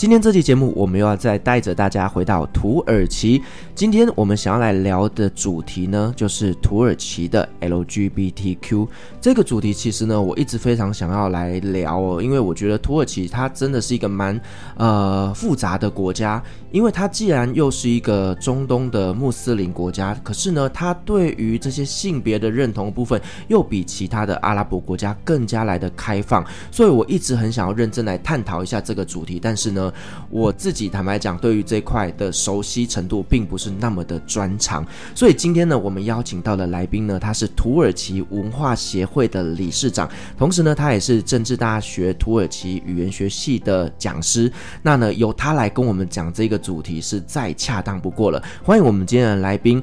[0.00, 3.42] 今天这期节目，我们又要再带着大家回到土耳其。
[3.74, 8.88] 今天我们想要来聊的主题呢，就是土耳其的 LGBTQ
[9.20, 9.74] 这个主题。
[9.74, 14.40] 其实呢，我一直非常想要来聊哦，因为我觉得土耳其它真的是一个蛮
[14.78, 29.89] 呃复杂的国家，因为它既然又是一个中东的穆斯林国家，可是呢，它对于这些性别的认同部分又比其他的阿拉伯国家更加来的开放，所以我一直很想要认真来探讨一下这个主题，但是呢。
[30.28, 44.50] 我自己坦白讲，对于这块的熟悉程度并不是那么的专长，所以今天呢，我们邀请到的来宾呢，他是土耳其文化协会的理事长，同时呢，他也是政治大学土耳其语言学系的讲师。
[44.82, 48.42] 那呢，由他来跟我们讲这个主题是再恰当不过了。
[48.62, 49.82] 欢迎我们今天的来宾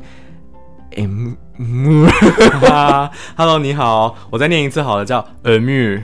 [0.98, 1.34] ，M。
[2.62, 3.10] 哈
[3.40, 6.00] 喽，你好，我再念一次好了，叫尔穆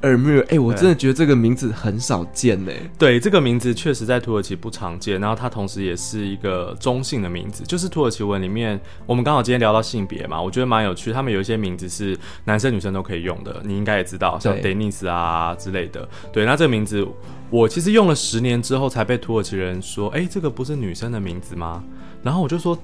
[0.00, 0.38] 尔穆。
[0.48, 2.70] 哎，我真的觉得这个名字很少见呢。
[2.96, 11.12] 对，这个名字确实在土耳其不常见，然后它同时也是一个中性的名字，就是土耳其文里面，我们刚好今天聊到性别嘛，我觉得蛮有趣。
[11.12, 16.08] 他们有一些名字是男生女生都可以用的，你应该也知道，像 Denis 啊之类的。
[16.32, 17.04] 对，那这个名字
[17.50, 21.82] 我其实用了十年之后才被土耳其人说，哎，这个不是女生的名字吗？
[22.22, 22.78] 然后我就说。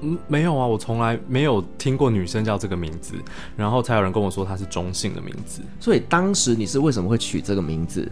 [0.00, 3.14] 嗯，没有啊，我从来没有听过女生叫这个名字，
[3.56, 5.60] 然后才有人跟我说她是中性的名字。
[5.80, 8.10] 所以当时你是为什么会取这个名字？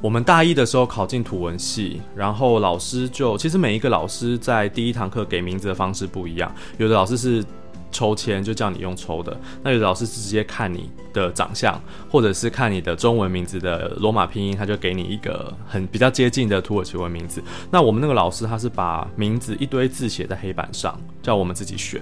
[0.00, 7.44] 我们大一的时候考进土文系，然后老师就其实每一个老师在第一堂课给名字的方式不一样，有的老师是。
[7.92, 11.80] 抽签就叫你用抽的，那有的老师是直接看你的长相，
[12.10, 17.42] 或者是看你的中文名字的罗马拼音，他就给你一个很比较接近的土耳其文名字。
[17.70, 22.00] 那我们那个老师他是把名字一堆字写在黑板上，叫我们自己选。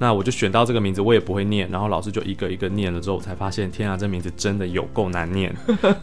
[0.00, 5.54] 那我就选到这个名字，我也不会念，然后老师就一个一个念了之后，我才发现，天啊，这名字真的有够难念。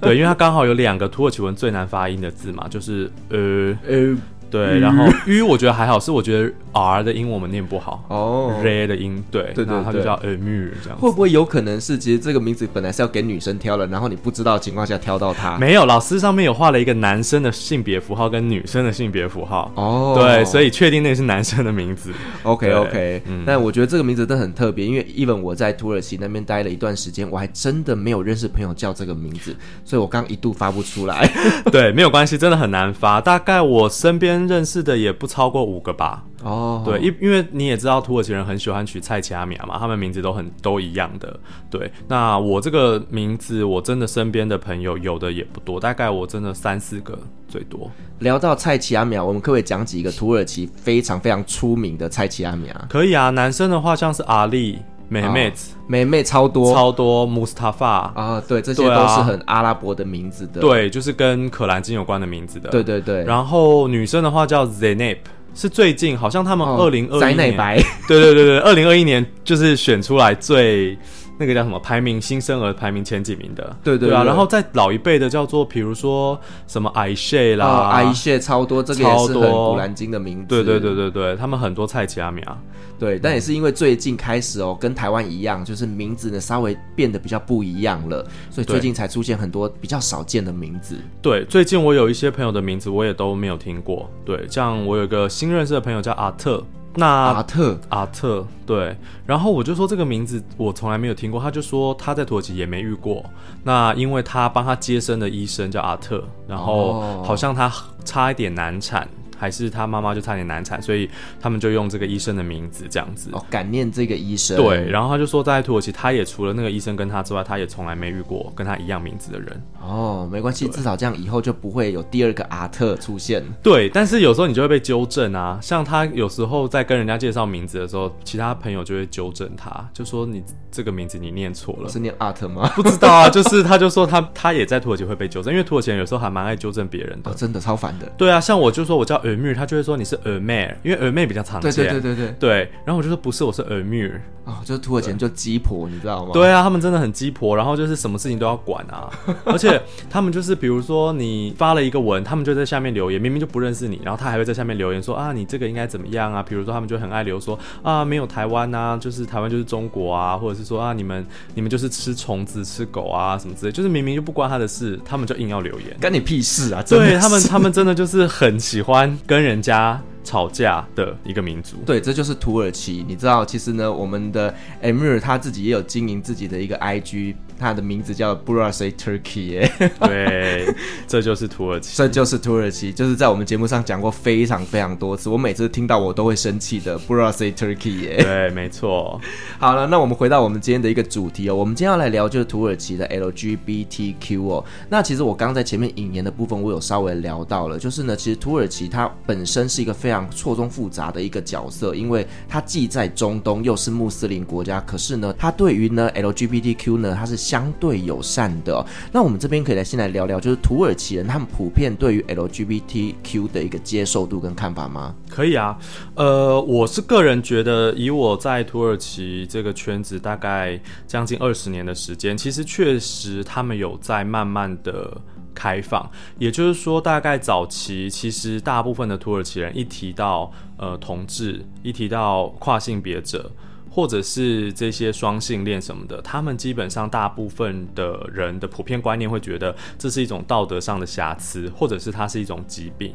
[0.01, 4.18] 对，因为它刚好有两个土耳其文最难发音的字嘛，就是呃呃。
[4.50, 10.97] 对，然后 U 我觉得还好，是我觉得 R 的音我们念不好哦，R 的音对，对对，对，它就叫 Amir 这样。
[10.97, 15.57] 会不会有可能是其实这个名字本来是要给女生挑的，然后你不知道的情况下挑到它？
[15.57, 22.12] 没有，老师上面有画了一个男生的性别符号跟女生的性别符号哦，对，所以确定那是男生的名字。
[22.44, 31.29] OK OK，嗯，但我觉得这个名字真的很特别，因为 even 我在土耳其那边待了一段时间，我还真的没有认识朋友叫这个名字，所以我刚一度发不出来。
[31.72, 33.19] 对，没有关系，真的很难发。
[33.19, 36.23] 大概我身边认识的也不超过五个吧。
[36.44, 41.40] 哦，对，因因为你也知道土耳其人很喜欢取菜奇阿米亚嘛，他们名字都很都一样的。
[41.72, 47.90] 对，那我这个名字，我真的身边的朋友有的也不多，大概我真的三四个最多。
[48.19, 52.85] 聊到菜奇阿米亚，我们可不可以讲几个土耳其非常非常出名的菜奇阿米亚？
[52.90, 54.79] 可以啊，男生的话像是阿力。
[55.07, 56.73] 美妹子，美妹超多。
[56.73, 58.11] 超多，，Mustafa。
[58.13, 63.23] 啊，对，这些都是很阿拉伯的名字的，对，就是跟可兰经有关的名字的，对对对。
[63.23, 65.17] 然后女生的话叫 Zaynep，
[65.53, 67.77] 是最近好像他们二零二一年，白，
[68.07, 70.97] 对对对对，二零二一年就是选出来最
[71.38, 74.23] 那个叫什么排名新生儿排名前几名的，对对，对，对啊。
[74.23, 82.57] 然后再老一辈的叫做，比如说什么艾谢啦，艾谢超多，这个也是很古兰经的名字，对对对对对，他们很多菜奇阿米啊。
[82.97, 90.95] 对，但也是因为最近开始哦，跟台湾一样，就是名字呢稍微变得比较不一样了，所以最近才出现很多比较少见的名字。
[91.21, 94.09] 对，最近我有一些朋友的名字我也都没有听过。
[94.24, 96.63] 对，像我有一个新认识的朋友叫阿特，
[96.95, 98.95] 那阿特阿特，对，
[99.25, 103.24] 然后我就说这个名字我从来没有听过，他就说他在土耳其也没遇过。
[103.63, 107.71] 那因为他帮他接生的医生叫阿特，然后好像他
[108.03, 109.07] 差一点难产。
[109.37, 111.09] 还是他妈妈就差点难产，所以
[111.39, 114.57] 他们就用这个医生的名字这样子哦，感念这个医生。
[114.57, 119.63] 对，然后他就说，在土耳其，他也除了那个医生跟他之外，他也从来没遇过跟他一样名字的人。
[119.81, 123.43] 哦，没关系，至少这样以后就不会有第二个阿特出现。
[123.61, 132.71] 对，但是有时候你就会被纠正啊，像他有时候在跟人家介绍名字的时候，其他朋友就会纠正他，就说你这个名字你念错了，是念阿特吗？
[132.75, 137.31] 不知道啊， 就是他就说他他也在土耳其会被纠正，因为土耳其人有时候还蛮爱纠正别人的。
[137.31, 138.11] 哦，真的超烦的。
[138.17, 141.72] 对啊，像我就说我叫尔米尔，他就会说你是耳妹，因为耳妹比较常见。
[141.72, 142.36] 对对对对对。
[142.39, 144.22] 对，然后我就说不是，我是尔米尔。
[144.45, 146.30] 哦，就是土耳其人就鸡婆，你知道吗？
[146.31, 149.10] 对啊，他们真的很鸡婆，然后就是什么事情都要管啊，
[149.44, 156.44] 而且他们就是比如说你发了一个文，他们就在下面留言，明明就不认识你，然后他还会在下面留言说啊，你这个应该怎么样啊？
[156.44, 161.25] 比如说他们就很爱留说啊，没有台湾啊，就是台湾就是中国啊，或者是说啊，你们
[161.56, 166.83] 你们就是吃虫子吃狗啊什么之类，就是明明就不关他的事，他们就硬要留言，干你屁事啊！
[166.88, 170.01] 对他们，他们真的就是很喜欢跟人家。
[170.25, 173.06] 吵架的一个民族，对，这就是土耳其。
[173.07, 177.36] 你知道，其实呢，我们的 Emir 他自己也有经营自己的一个 IG。
[177.57, 180.68] 他的名字叫 Burası Turkey 耶，对，
[181.07, 189.21] 这就是土耳其，这就是土耳其，就是在我们节目上讲过非常非常多次，我每次听到我都会生气的 Burası Turkey 耶，对，没错。
[189.57, 194.66] 好了，那我们回到我们今天的一个主题哦，我们今天要来聊就是土耳其的 LGBTQ 哦。
[194.89, 215.15] 那其实我刚刚在前面引言的部分，我有稍微聊到了，就是呢，其实土耳其它本身是一个非常错综复杂的一个角色，因为它既在中东又是穆斯林国家，可是呢，它对于呢 LGBTQ 呢，它是相对友善的，那我们这边可以来先来聊聊，就是土耳其人他们普遍对于 LGBTQ 的一个接受度跟看法吗？
[215.29, 215.77] 可以啊，
[216.15, 225.15] 呃，我是个人觉得，以我在土耳其这个圈子大概将近二十年的时间，其实确实他们有在慢慢的
[225.56, 226.07] 开放。
[226.38, 233.50] 也就是说，大概早期其实大部分的土耳其人一提到呃同志，一提到跨性别者。
[233.88, 243.13] 或者是这些双性恋什么的，他们基本上大部分的人的普遍观念会觉得这是一种道德上的瑕疵，或者是它是一种疾病，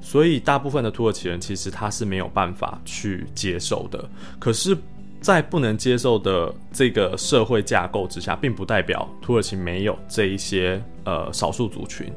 [0.00, 4.08] 所以大部分的土耳其人其实他是没有办法去接受的。
[4.38, 4.76] 可是，
[5.20, 12.10] 在不能接受的这个社会架构之下，并不代表土耳其没有这一些呃少数族群。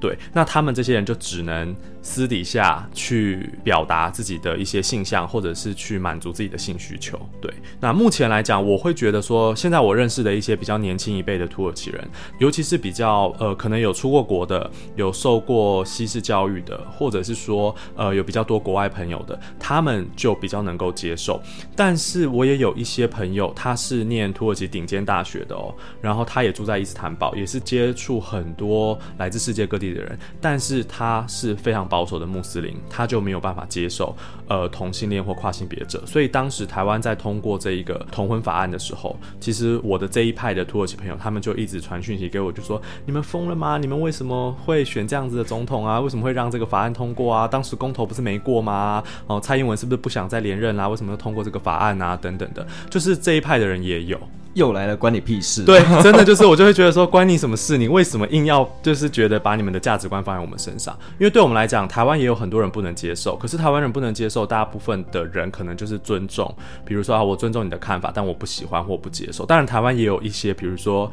[0.00, 7.18] 对，那他们这些人就只能私底下去表达自己的一些性向，或者是去满足自己的性需求。
[7.40, 12.08] 对，那目前来讲，我会觉得说，现在我认识的一些比较年轻一辈的土耳其人，
[12.38, 21.40] 尤其是比较呃，可能有出过国的，有受过西式教育的，或者是说呃，有比较多国外朋友的，他们就比较能够接受。
[21.74, 34.14] 但是我也有一些朋友，他是念土耳其顶尖大学的哦，然后他也住在伊斯坦堡，也是接触很多来自世界各地的人，但是他是非常保守的穆斯林，他就没有办法接受
[34.48, 36.02] 呃同性恋或跨性别者。
[36.06, 43.78] 所以当时台湾在通过这一个同婚法案的时候，其实我的这一派的土耳其朋友，他们就一直传讯息给我，就说你们疯了吗？
[43.78, 46.00] 你们为什么会选这样子的总统啊？
[46.00, 47.48] 为什么会让这个法案通过啊？
[47.48, 49.02] 当时公投不是没过吗？
[49.26, 52.16] 哦，蔡英文是不是不想再连任啦、为什么要通过这个法案啊？
[52.16, 54.18] 等等的，就是这一派的人也有。
[54.56, 55.62] 又来了，关你屁事！
[55.64, 57.76] 对，真的就是我就会觉得说，关你什么事？
[57.76, 60.98] 你为什么硬要就是觉得把你们的价值观放在我们身上？
[61.18, 63.36] 因为对我们来讲，台湾也有很多人不能接受。
[63.36, 66.52] 可是台湾人不能接受，大部分的人可能就是尊重，
[66.84, 69.44] 比如说啊，我尊重你的看法，但我不喜欢或不接受。
[69.44, 71.12] 当然，台湾也有一些，比如说。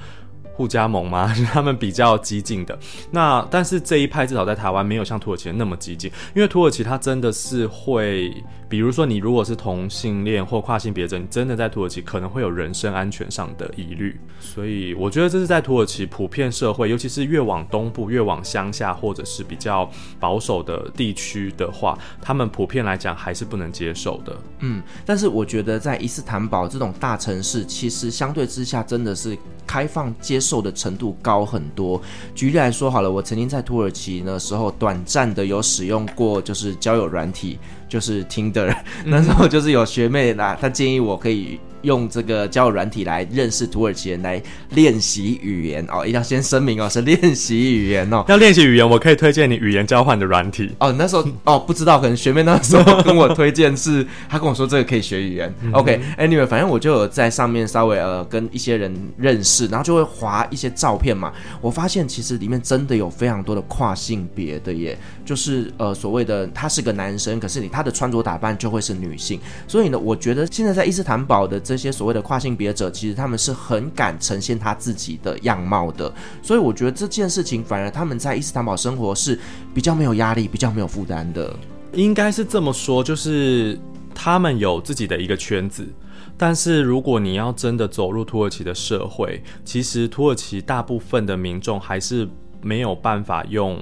[0.54, 2.78] 互加盟吗， 他们比较激进的。
[3.12, 8.34] 那但是这一派至少在台湾没有像土耳其那么激进，因为土耳其它真的是会，
[8.70, 14.20] 比如说你如果是同性恋或跨性别者，你真的在土耳其可能会有人身安全上的疑虑。
[14.40, 24.38] 所以我觉得这是在土耳其普遍社会，尤其是越往东部、越往乡下或者是比较保守的地区的话，他们普遍来讲还是不能接受的。
[24.60, 32.00] 嗯，但是我觉得在伊斯坦堡这种大城市，其实相对之下真的是开放接受的程度高很多。
[32.36, 37.58] 举例来说好了，我曾经在土耳其的时候，短暂的有使用过，就是交友软体，
[37.88, 38.76] 就是 Tinder。
[39.06, 41.58] 那时候就是有学妹啦，她建议我可以。
[41.84, 46.02] 用这个交友软体来认识土耳其人，来练习语言哦。
[46.04, 48.26] 一定要先声明哦，是练习语言哦。
[48.28, 50.92] 要练习语言，我可以推荐你语言交换的软体哦。
[50.94, 55.54] 那时候哦，不知道，可能学妹那时候跟我推荐是，她跟我说这个可以学语言。
[55.72, 61.32] OK，Anyway，反正我就有在上面稍微呃跟一些人认识，然后就会滑一些照片嘛。
[61.62, 69.40] 我发现其实里面真的有非常多的跨性别的耶，就是呃所谓的他是个男生，可是你他的穿着打扮就会是女性。
[69.68, 71.78] 所以呢，我觉得现在在伊斯坦堡的这。
[71.84, 76.10] 些所谓的跨性别者，其实他们是很敢呈现他自己的样貌的，
[76.42, 79.38] 所以我觉得这件事情反而他们在伊斯坦堡生活是
[79.74, 81.54] 比较没有压力、比较没有负担的。
[81.92, 83.78] 应该是这么说，就是
[84.16, 85.86] 他们有自己的一个圈子，
[86.38, 92.26] 但是如果你要真的走入土耳其的社会，其实土耳其大部分的民众还是
[92.62, 93.78] 没有办法用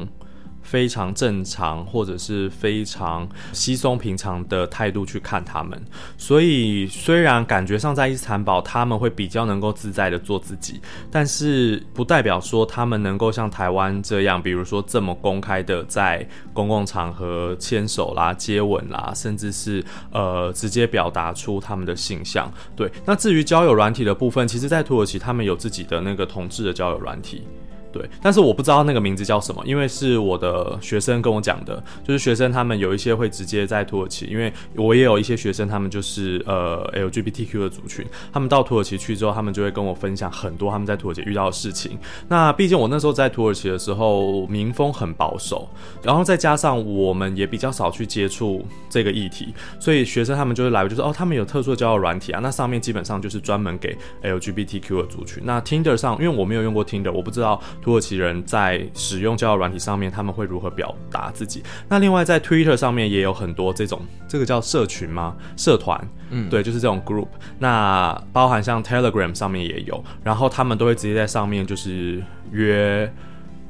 [0.62, 5.82] 非常正常或者是非常稀松平常的态度去看他们。
[6.18, 22.52] 所以虽然感觉上在伊斯坦堡他们会比较能够自在的做自己，但是不代表说他们能够像台湾这样，比如说这么公开的在公共场合牵手啦、接吻啦，甚至是呃直接表达出他们的性向。
[22.76, 27.44] 对，那至于交友软体的部分，其实，在土耳其他们有自己的那个同志的交友软体。
[27.92, 41.98] 对，但是我不知道那个名字叫什么，因为是我的学生跟我讲的，就是学生他们有一些会直接在土耳其，因为我也有一些学生，他们就是呃 LGBTQ 的族群，他们到土耳其去之后，他们就会跟我分享很多他们在土耳其遇到的事情。
[42.28, 45.68] 那毕竟我那时候在土耳其的时候，民风很保守，
[46.02, 55.44] 然后再加上我们也比较少去接触这个议题，所以学生他们就会来，就说哦，他们有特殊的交友软体啊，那上面基本上就是专门给 LGBTQ 的族群。
[55.46, 57.62] 那 Tinder 上，因为我没有用过 Tinder，我不知道。
[57.82, 61.64] 土耳其人在使用交友软体上面，他们会如何表达自己？
[61.90, 65.36] 那另外在 Twitter 上面也有很多这种，这个叫社群吗？
[65.58, 67.28] 社团，嗯，对，就是这种 group。
[67.60, 73.12] 那包含像 Telegram 上面也有，然后他们都会直接在上面就是约。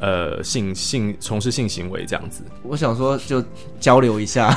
[0.01, 3.43] 呃，性性从事性行为这样子，我想说就
[3.79, 4.49] 交流一下，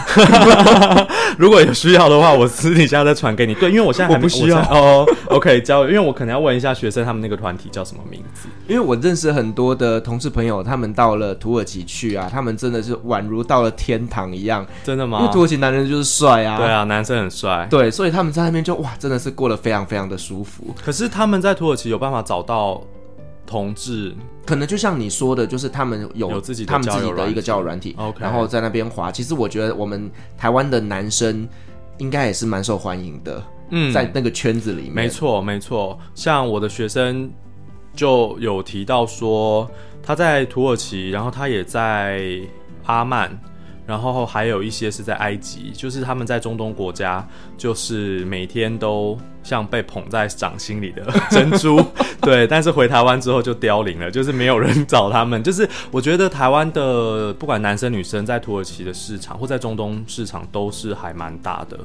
[1.37, 3.55] 如果有需要的话，我私底下再传给你。
[3.55, 5.07] 对，因为我现在还不需要哦。
[5.29, 14.67] OK，交流，因为我可能要问一下学生他们那个团体叫什么名字，因为我认识很多的同事朋友，他们到了土耳其去啊，他们真的是宛如到了天堂一样。
[14.83, 15.19] 真的吗？
[15.21, 20.75] 因为土耳其男人就是帅啊，对啊，男生很帅，对，所以他们在那边就哇，真的是过得非常非常的舒服。
[20.83, 22.83] 可是他们在土耳其有办法找到
[23.47, 24.15] 同志？
[24.47, 29.11] 可能就像你说的，就是他们有，有自己他们自己的一个交友软体，OK，然后在那边滑。
[29.11, 31.49] 其实我觉得我们台湾的男生
[31.99, 35.99] 应该也是蛮受欢迎的，嗯，在那个圈子里面，没错没错。
[36.15, 37.31] 像我的学生
[37.95, 39.71] 就有提到说，
[40.03, 42.41] 他在土耳其，然后他也在
[42.85, 43.31] 阿曼。
[43.87, 47.27] 然后还有一些是在埃及，就是他们在中东国家，
[47.57, 51.81] 就是每天都像被捧在掌心里的珍珠，
[52.23, 52.47] 对。
[52.47, 55.43] 但是回台湾之后就凋零了，就是没有人找他们。
[55.43, 61.79] 就是我觉得台湾的不管男生女生，在土耳其的市场或在中东市场都是还蛮大的。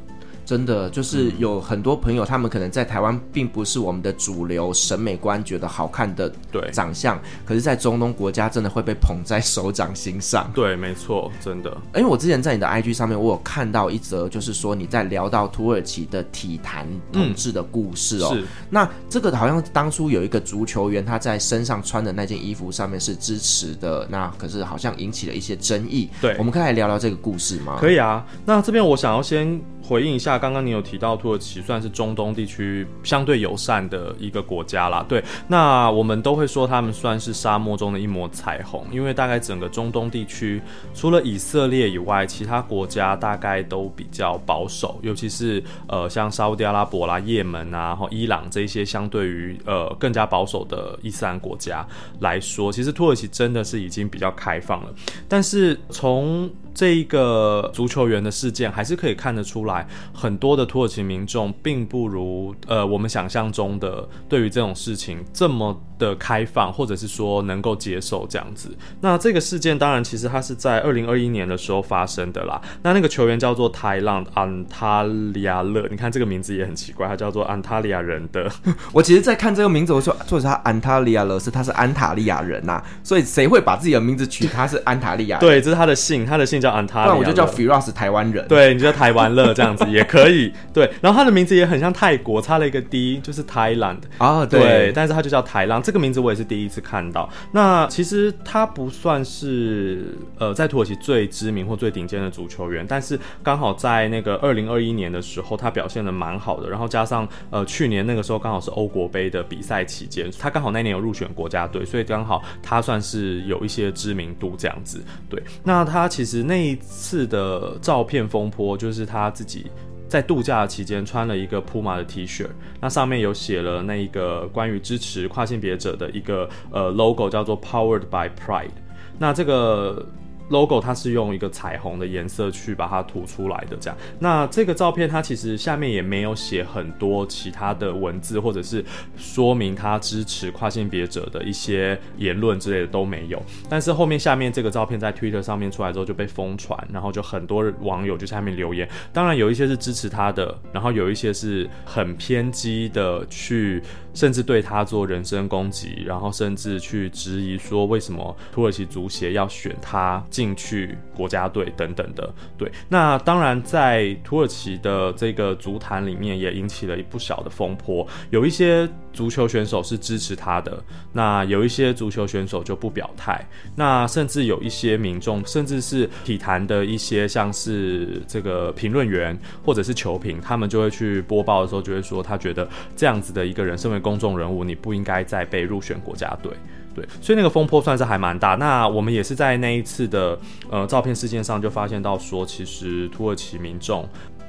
[0.49, 10.49] 真的就是有很多朋友，他们可能在台湾并不是我们的主流审美观觉得好看的对长相，可是，在中东国家真的会被捧在手掌心上。
[10.55, 11.69] 对，没错，真的。
[11.93, 18.33] 因为我之前在你的 IG 上面，我有看到一则，就是说你在聊到土耳其的体坛统治的故事哦。
[18.33, 18.43] 是。
[18.71, 26.09] 那这个好像当初有一个足球员，他在身上穿的那件衣服上面是支持的，那可是好像引起了一些争议。
[26.19, 27.77] 对，我们可以来聊聊这个故事吗？
[27.79, 28.25] 可以啊。
[28.47, 29.61] 那这边我想要先。
[29.89, 35.03] 回应一下，刚刚你有提到土耳其算是中东地区相对友善的一个国家啦。
[35.09, 40.61] 对，那我们都会说他们算是沙漠中的一抹彩虹，因为大概整个中东地区
[40.93, 51.83] 除了以色列以外，其他国家大概都比较保守，尤其是呃像沙乌地阿拉伯啦、也门啊、然后伊朗这些相对于呃更加保守的伊斯兰国家
[52.19, 54.93] 来说，其实土耳其真的是已经比较开放了。
[55.27, 56.47] 但是从
[56.79, 68.73] 这一个足球员的事件，还是可以看得出来，很多的土耳其民众并不如呃我们想象中的对于这种事情这么的开放，或者是说能够接受这样子。
[69.01, 72.61] 那这个事件当然其实它是在二零二一年的时候发生的啦。
[72.81, 78.49] 那那个球员叫做泰浪安塔利亚勒，你看这个名字也很奇怪，他叫做安塔利亚人的。
[78.93, 85.39] 我其实，在看这个名字，我说作者他安塔利亚勒是他是安塔利亚人呐、啊，所以谁会把自己的名字取他是安塔利亚？
[85.39, 86.68] 对，这是他的姓，他的姓叫。
[86.93, 90.89] 那我就叫 Firas 台湾人，对，你就叫台湾乐这样子也可以， 对。
[91.01, 94.91] 然后他的名字也很像泰国，差了一个 D，就是 Thailand 啊，对，对。
[94.93, 97.29] 但是他就叫台浪，这个名字我也是第一次看到。
[97.51, 106.69] 那其实他不算是呃在土耳其最知名或最顶尖的足球员，但是刚好在那个二零二一年的时候，他表现的蛮好的。
[106.69, 115.01] 然后加上呃去年那个时候刚好是欧国杯的比赛期间，他刚好那年有入选国家队，所以刚好他算是有一些知名度这样子。
[115.29, 116.58] 对，那他其实那。
[116.59, 119.67] 那一次的照片风波，就是他自己
[120.09, 122.45] 在度假期间穿了一个 Puma 的 T 恤，
[122.81, 128.71] 那上面有写了那一个关于支持跨性别者的一个呃 logo，叫做 Powered by Pride。
[129.17, 130.05] 那这个。
[130.49, 133.97] Logo 它是用一个彩虹的颜色去把它涂出来的，这样。
[134.19, 138.83] 那这个照片它其实下面也没有写很多其他的文字，或者是
[139.17, 143.41] 说明他支持跨性别者的一些言论之类的都没有。
[143.69, 148.87] 但是后面下面这个照片在 Twitter 上面出来之后就被疯传，然后就很多网友就下面留言。
[149.13, 153.81] 当然有一些是支持他的，然后有一些是很偏激的去。
[154.11, 162.33] 甚至对他做人身攻击，然后甚至去质疑说，为什么土耳其足协要选他进去国家队等等的。
[162.57, 170.81] 对，那当然在土耳其的这个足坛里面也引起了一不小的风波，有一些足球选手是支持他的，
[171.11, 182.65] 那有一些足球选手就不表态，那甚至有一些民众，甚至是体坛的一些像是这个评论员或者是球评，他们就会去播报的时候就会说，他觉得
[182.95, 186.53] 这样子的一个人，身为公众人物，你不应该再被入选国家队。
[186.95, 188.55] 对，所以那个风波算是还蛮大。
[188.55, 190.37] 那我们也是在那一次的
[190.69, 194.07] 呃照片事件上就发现到说，其实土耳其民众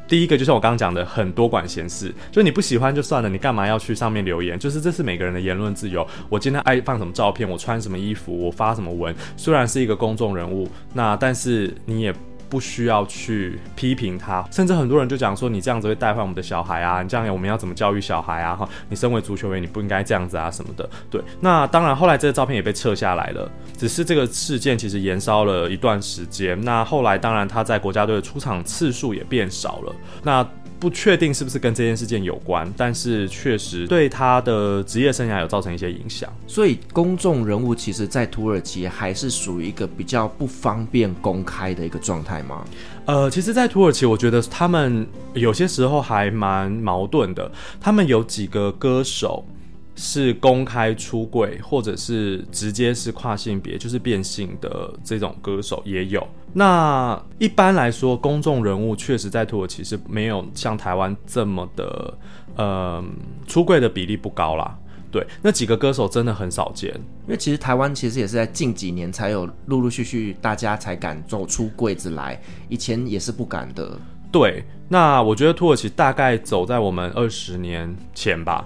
[0.08, 4.58] 第一个就像我刚刚讲的，很多管闲事，就你不喜欢就算了，你干嘛要去上面留言？
[4.58, 6.06] 就是这是每个人的言论自由。
[6.28, 12.14] 我今天爱放什么照片，我穿什么衣服，我发什么文，虽然是一个公众人物，那但是你也。
[12.50, 18.56] 不需要去批评他，甚至很多人就讲说，你这样子会带坏我们的小孩啊，你这样我们要怎么教育小孩啊？
[18.56, 20.88] 哈，你身为足球员，你不应该这样子啊什么的。
[21.08, 26.60] 对，那当然后来这个照片也被撤下来了，只是这个事件其实延烧了一段时间。
[26.60, 29.94] 那后来当然他在国家队的出场次数也变少了。
[30.24, 30.44] 那
[30.80, 36.32] 不确定是不是跟这件事件有关，但是确实对他的职业生涯有造成一些影响。
[36.46, 42.64] 所以公众人物其实，在土耳其还是属于一个比较不方便公开的一个状态吗？
[43.04, 47.52] 呃，其实，在土耳其，我觉得他们有些时候还蛮矛盾的。
[47.78, 49.44] 他们有几个歌手。
[49.94, 56.26] 是公开出柜，或者是直接是跨性别，就是变性的这种歌手也有。
[56.52, 62.18] 那一般来说，公众人物确实在土耳其是没有像台湾这么的，
[62.56, 63.04] 呃，
[63.46, 64.76] 出柜的比例不高啦。
[65.12, 66.94] 对，那几个歌手真的很少见，
[67.26, 73.98] 因为其实台湾其实也是在近几年才有陆陆续续大家才敢走出柜子来，以前也是不敢的。
[74.30, 78.64] 对，那我觉得土耳其大概走在我们二十年前吧。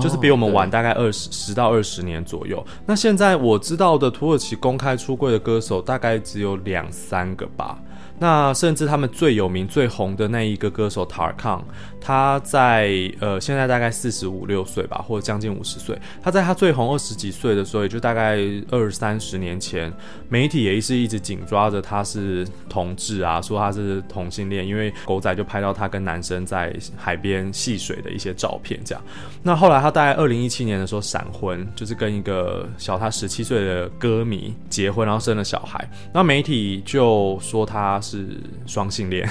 [0.00, 2.64] 就是比我们晚大概二十十到二十年左右。
[2.86, 7.78] 那现在我知道的土耳其公开出柜的歌手大概只有两三个吧。
[8.20, 11.60] 那甚至他们最有名、最红的那一个歌手 Tarkan，
[12.00, 12.90] 他在
[13.20, 15.98] 呃现在大概四十五六岁吧，或者将近五十岁。
[16.22, 18.38] 他在他最红二十几岁的时候，也就大概
[18.70, 19.92] 二三十年前，
[20.28, 29.04] 媒体也是一直紧抓着他是同志啊，说他是同性恋，因为狗仔就拍到他跟男生在海边戏水的一些照片，这样。
[29.42, 35.88] 那后来他大概二零一七年的时候闪婚，就是跟一个小他十七岁的歌迷结婚，然后生了小孩。
[36.12, 37.98] 那媒体就说他。
[38.00, 38.26] 是
[38.64, 39.28] 双性恋，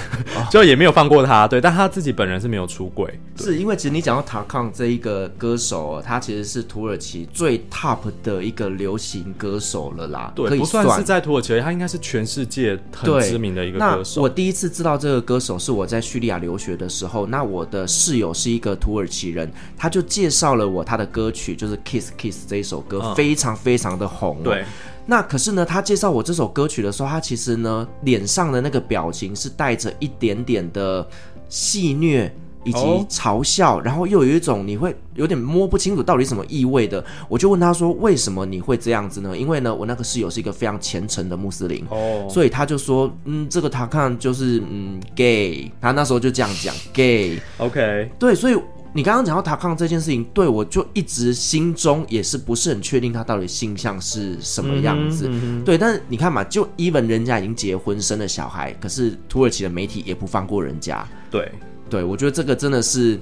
[0.50, 1.48] 就也没有放过他。
[1.48, 3.18] 对，但他自己本人是没有出轨。
[3.36, 10.32] 是因为其实你讲到塔康这一个歌手，他其实是土耳其最 top 的一个流行歌手了啦。
[10.34, 14.22] 对，不算是在土耳其，他应该是全世界很知名的一个歌手。
[14.22, 24.42] 我第一次知道这个歌手是我在叙利亚留学的时候，那我的室友是一个土耳其人，他就介绍了我他的歌曲，就是《Kiss Kiss》这一首歌，嗯、非常非常的红。
[24.42, 24.64] 对。
[25.10, 31.08] 那可是呢，他介绍我这首歌曲的时候，他其实呢脸上的那个表情是带着一点点的
[31.48, 32.30] 戏谑
[32.68, 32.78] 以及
[33.08, 33.86] 嘲笑，oh.
[33.86, 37.02] 然后又有一种你会有点摸不清楚到底什么意味的。
[37.28, 42.30] 我就问他说：“为什么你会这样子呢？”因为呢，我那个室友是一个非常虔诚的穆斯林，oh.
[42.30, 47.40] 所以他就说：“嗯，这个他看就是嗯 gay。”他那时候就这样讲 gay。
[47.58, 48.56] OK，对，所以。
[48.94, 55.28] 你刚刚讲到塔康这件事情，对，我就一直心中也是不是很确定他到底性向是什么样子。
[55.28, 61.06] 嗯嗯、对，但是你看嘛，就 even 人家已经结婚生了小孩，可是土耳其的媒体也不放过人家。
[61.30, 61.52] 对，
[61.88, 63.18] 对我觉得这个真的是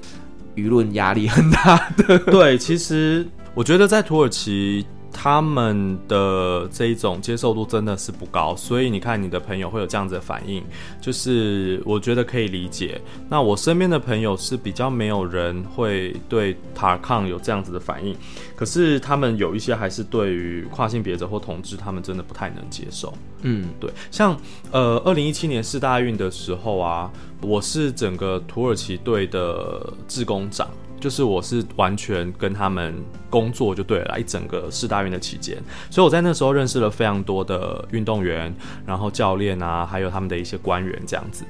[0.54, 2.18] 舆论压力很大的。
[2.30, 4.86] 对，其实我觉得在土耳其。
[5.18, 10.62] 他们的这一种接受度真的是不高，所以你看你的朋友会有这样子的反应，
[11.00, 13.00] 就是我觉得可以理解。
[13.26, 18.14] 那我身边的朋友是比较没有人会对塔康有这样子的反应，
[18.54, 23.10] 可是他们有一些还是对于跨性别者或同志，他们真的不太能接受。
[23.40, 24.38] 嗯，对，像
[24.70, 30.68] 呃，二零一七年四大运的时候啊，我是整个土耳其队的志工长。
[30.98, 32.94] 就是我是完全跟他们
[33.28, 38.52] 工作就对了，一整个四大运的期间，所以我在那时候认识了非常多的运动员，
[38.86, 41.44] 然后教练啊，还有他们的一些官员这样子。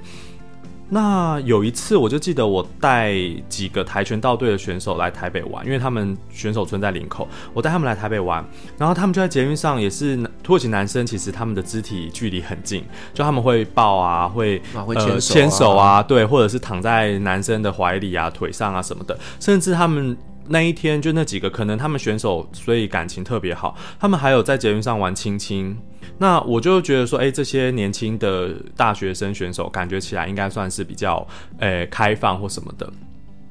[0.89, 3.15] 那有一次，我就记得我带
[3.49, 8.45] 几个跆拳道队的选手来台北玩，因为他们选手村在林口，我带他们来台北玩，
[8.79, 20.17] 然后他们就在捷运上，也是土耳其男生，其实他们的肢体距离很近，就他们会抱啊，会啊会牵手，牵手啊，对，或者是躺在男生的怀里啊、腿上啊什么的，甚至他们。
[20.49, 25.77] 那一天就那几个，可能他们选手所以感情特别好，他们还有在捷运上玩亲亲。
[26.19, 31.27] 那我就觉得说，哎、这些年轻的大学生选手感觉起来应该算是比较，
[31.59, 32.91] 诶、开放或什么的。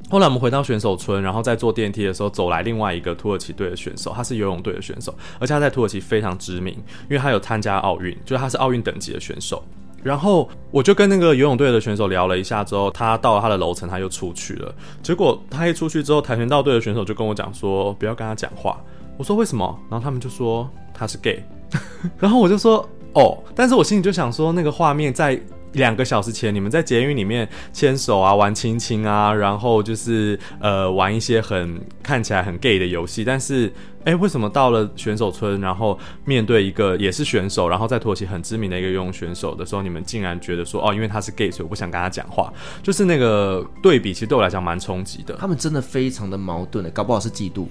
[0.09, 6.73] 后来我们回到选手村，然后在坐电梯的时候，走来另外一个土耳其队的选手，他是游泳队的选手，而且他在土耳其非常知名，
[7.09, 9.63] 因为他有参加奥运，就是他是奥运等级的选手。
[10.05, 14.71] 然后我就跟那个游泳队的选手聊了一下之后，他到了他的楼层，他又出去了。
[15.01, 18.79] 结果他一出去之后，跆拳道队的选手就跟我讲说，不要跟他讲话。
[19.17, 19.79] 我说为什么？
[19.89, 21.43] 然后他们就说他是 gay。
[22.19, 25.41] 然后我就说哦，但是我心里就想说，那个画面在。
[25.75, 33.23] 两个小时前，你们在捷运里面牵手啊，玩亲亲啊，然后就是呃玩一些很看起来很 gay 的游戏。
[33.23, 33.71] 但是，
[34.03, 42.51] 哎，为什么到了选手村，然后面对一个也是选手，然后在土耳其很知名的一个游泳选手的时候，你们竟然觉得说，哦，因为他是 gay，所以我不想跟他讲话。
[42.81, 45.35] 就是那个对比，其实对我来讲蛮冲击的。
[45.35, 47.65] 他们真的非常的矛盾的，搞不好是嫉妒。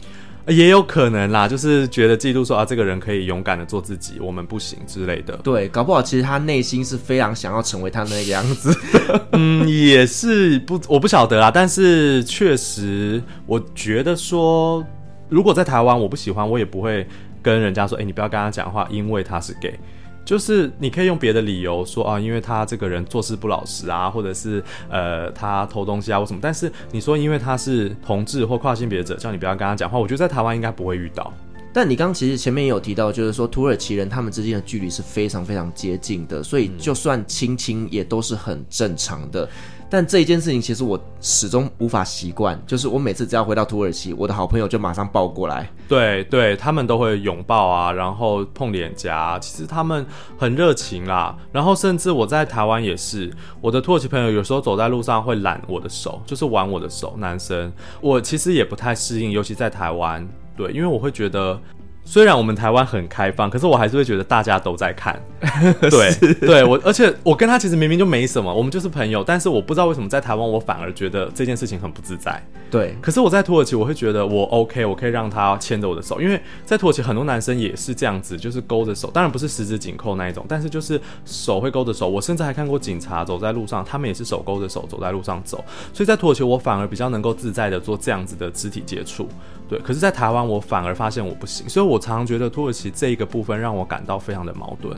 [0.46, 5.34] 也有可能啦，就是觉得嫉妒说啊，这个人可以勇敢的做自己，我们不行之类的。
[5.38, 8.76] 对，搞不好其实他内心是非常想要成为他那个样子。
[9.32, 11.50] 嗯，也是不，我不晓得啦。
[11.50, 14.84] 但是确实，我觉得说，
[15.28, 17.06] 如果在台湾我不喜欢，我也不会
[17.42, 19.78] 跟人家说，哎、欸，你不要跟他讲话，因为他是 gay。
[20.24, 26.38] 就是你可以用别的理由说啊，因为他这个人做事不老实啊，或者是呃他偷东西啊或什么。
[26.42, 31.32] 但是你说因为他是同志或跨性别者，叫你不要跟他讲话，我觉得在台湾应该不会遇到。
[31.72, 39.48] 但你刚其实前面也有提到，就是说土耳其人他们之间的距离是非常非常接近的，所以就算亲亲也都是很正常的。
[39.88, 50.04] 但这一件事情其实我始终无法习惯，就是我每次只要回到土耳其，我的好朋友就马上抱过来，对对，他们都会拥抱啊，然后碰脸颊，其实他们
[50.36, 51.36] 很热情啦。
[51.52, 61.60] 然后甚至我在台湾也是，我的土耳其朋友有时候走在路上会揽我的手，就是玩我的手，男生，我其实也不太适应，尤其在台湾，对，因为我会觉得。
[62.04, 65.20] 虽然我们台湾很开放，可是我还是会觉得大家都在看。
[65.90, 69.24] 对，对我，而且我跟他其实明明就没什么，我们就是朋友。
[69.24, 72.42] 但是我不知道为什么在台湾，我反而觉得这件事情很不自在。
[72.70, 82.08] 对，可是我在土耳其，我会觉得我 OK，我可以让他牵着我的手，因为在土耳其很多男生也是这样子，就是勾着手，当然不是十指紧扣那一种，但是就是手会勾着手。
[82.08, 85.64] 我甚至还看过警察走在路上，他们也是手勾着手走在路上走。
[85.92, 89.28] 所以在土耳其，我反而比较能够自在的做这样子的肢体接触。
[89.68, 94.94] 对，可是，在台湾，我反而发现我不行，所以我常常觉得土耳其这一个部分让我感到非常的矛盾。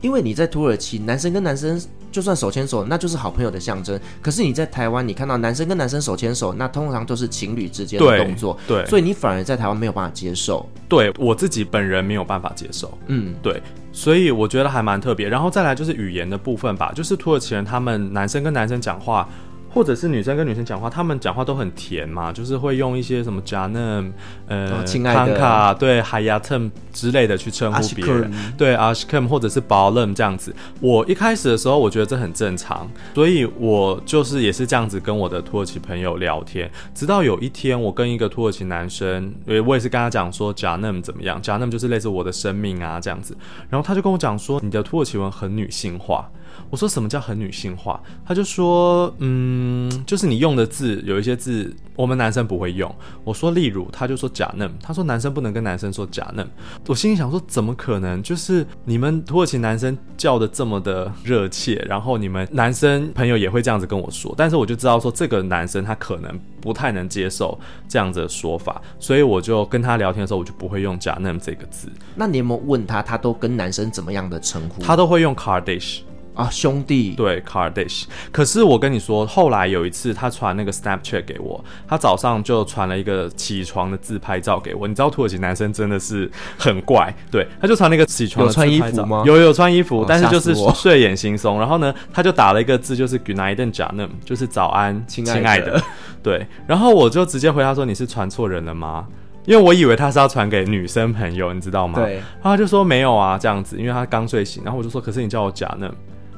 [0.00, 4.00] 因为你在土耳其，男生跟男生就算手牵手，那就是好朋友的象征。
[4.22, 8.58] 可是你在台湾，你看到男生跟男生手牵手，那通常都是情侣之间的动作。
[8.66, 10.66] 对，对，所以你反而在台湾没有办法接受。
[10.88, 12.96] 对，我自己本人没有办法接受。
[13.08, 15.28] 嗯，对，所以我觉得还蛮特别。
[15.28, 19.28] 然后再来就是语言的部分吧，就是土耳其人他们男生跟男生讲话。
[19.72, 24.10] 或者是女生跟女生讲话，她们讲话都很甜嘛，就是会用一些什么 Canım
[24.48, 30.54] 呃，亲爱的，卡对，Hayatım 之类的去称呼别人，对 Ashkem 或者是 Balım 这样子。
[30.80, 36.70] 我一开始的时候，我觉得这很正常，所以我就是也是这样子跟我的土耳其朋友聊天。
[36.92, 39.32] 直到有一天，我跟一个土耳其男生，
[39.66, 43.36] 我也是跟他讲说 Canım 怎么样，Canım 就是类似我的生命啊这样子。
[43.68, 46.28] 然后他就跟我讲说，你的土耳其文很女性化。
[46.70, 48.00] 我说什么叫很女性化？
[48.24, 52.94] 他就说，嗯，就是你用的字有一些字我们男生不会用。
[53.24, 56.48] 我说例如，他就说假嫩，他说男生不能跟男生说假嫩。
[56.86, 58.22] 我心里想说，怎么可能？
[58.22, 71.88] 就是你们土耳其男生叫的这么的热切，然后你们男生朋友也会这样子跟我说，但是我就知道说这个男生他可能不太能接受这样子的说法，所以我就跟他聊天的时候，我就不会用假嫩这个字。
[72.14, 74.80] 那你有没有问他，他都跟男生怎么样的称呼？
[74.82, 76.02] 他都会用 Kardeş。
[76.34, 78.04] 啊，兄弟，对，Kardash，。
[78.30, 84.86] 可是我跟你说，后来有一次他传那个 Snapchat 给我，他早上就传了一个起床的自拍照给我。
[84.88, 88.72] 你知道土耳其男生真的是很怪，对，他就传那个起床的自拍照。
[88.72, 89.22] 有穿衣服吗？
[89.26, 91.58] 有有穿衣服，哦、但是就是睡眼惺忪。
[91.58, 93.98] 然后呢，他就打了一个字，就是 g o o d n i g h t a n d j a n
[93.98, 95.82] u m 就是早安，亲爱的。
[96.22, 99.06] 对，然后我就直接回他说：“你是传错人了吗？”
[99.46, 101.98] 因为我以为他是要传给女生朋友，你知道吗？
[101.98, 102.14] 对。
[102.14, 104.62] 然后他就说没有啊，这样子，因为他刚睡醒。
[104.64, 105.92] 然后我就说：“可是你叫我 canım。”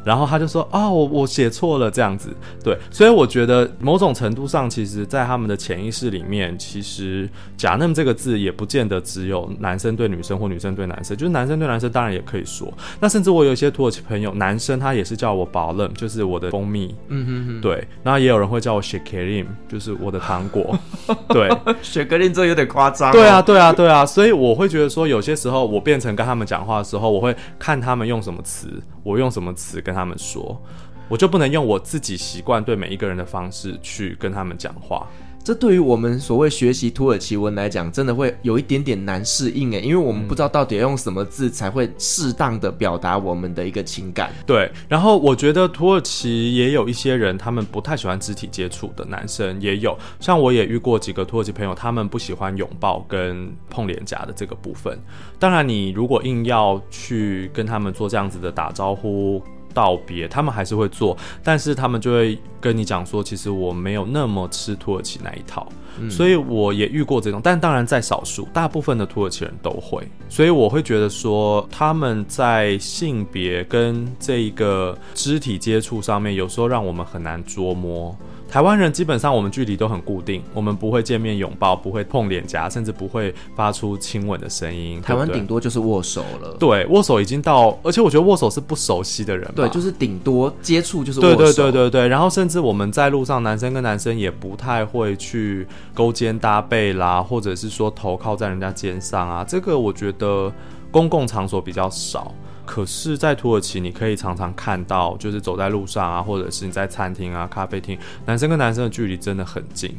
[0.05, 2.29] 然后他就说：“啊、哦，我我写错了，这样子，
[2.63, 12.73] 对，所以我觉得某种程度上，其实，在他们的潜意识里面，其实‘假嫩’这个字也不见得只有男生对女生或女生对男生，就是男生对男生当然也可以说。
[12.99, 17.87] 那甚至我有一些土耳其朋友，男生他也是叫我 balım，就是我的蜂蜜，嗯哼哼，对。
[18.03, 20.77] 然后也有人会叫我 shakerim，就是我的糖果，
[21.29, 21.49] 对
[21.81, 23.13] ，şekerim 这有点夸张、哦。
[23.13, 28.69] 对啊，对啊，对啊，所以我会觉得说，有些时候我变成跟他们讲话的时候，我会看他们用什么词，
[29.05, 30.59] 我用什么词跟。”跟他们说，
[31.07, 35.07] 我就不能用我自己习惯对每一个人的方式去跟他们讲话。
[35.45, 44.33] 这对于我们所谓学习土耳其文来讲，真的会有一点点难适应诶，因为我们不知道到底要用什么字才会适当的表达我们的一个情感。
[44.47, 54.97] 对，然后我觉得土耳其也有一些人，他们不太喜欢肢体接触的男生也有，像我也遇过几个土耳其朋友，他们不喜欢拥抱跟碰脸颊的这个部分。
[55.41, 59.43] 当然，你如果硬要去跟他们做这样子的打招呼。
[59.73, 65.67] 道别，他们还是会做，但是他们就会跟你讲说，其实我没有那么吃土耳其那一套，
[65.99, 78.17] 嗯，所以我也遇过这种，但当然在少数，大部分的土耳其人都会，所以我会觉得说，他们在性别跟这一个肢体接触上面，有时候让我们很难捉摸。
[78.53, 85.01] 台湾人基本上我们距离都很固定，我们不会见面拥抱，不会碰脸颊，甚至不会发出亲吻的声音。
[85.01, 86.55] 台湾顶多就是握手了。
[86.61, 89.51] 对，握手已经到，而且我觉得握手是不熟悉的人。
[89.57, 91.35] 对，就是顶多接触就是握手。
[91.35, 92.09] 对对对对对。
[92.09, 100.53] 然后甚至我们在路上，男生跟男生也不太会去勾肩搭背啦，或者是说头靠在人家肩上啊，这个我觉得
[100.91, 102.31] 公共场所比较少。
[102.65, 109.95] 可是，在土耳其，你可以常常看到，就是走在路上啊，或者是你在餐厅啊、咖啡厅，男生跟男生的距离真的很近。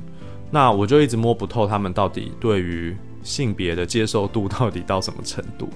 [0.50, 5.68] 那我就一直摸不透他们到底对于性别的接受度到底到什么程度，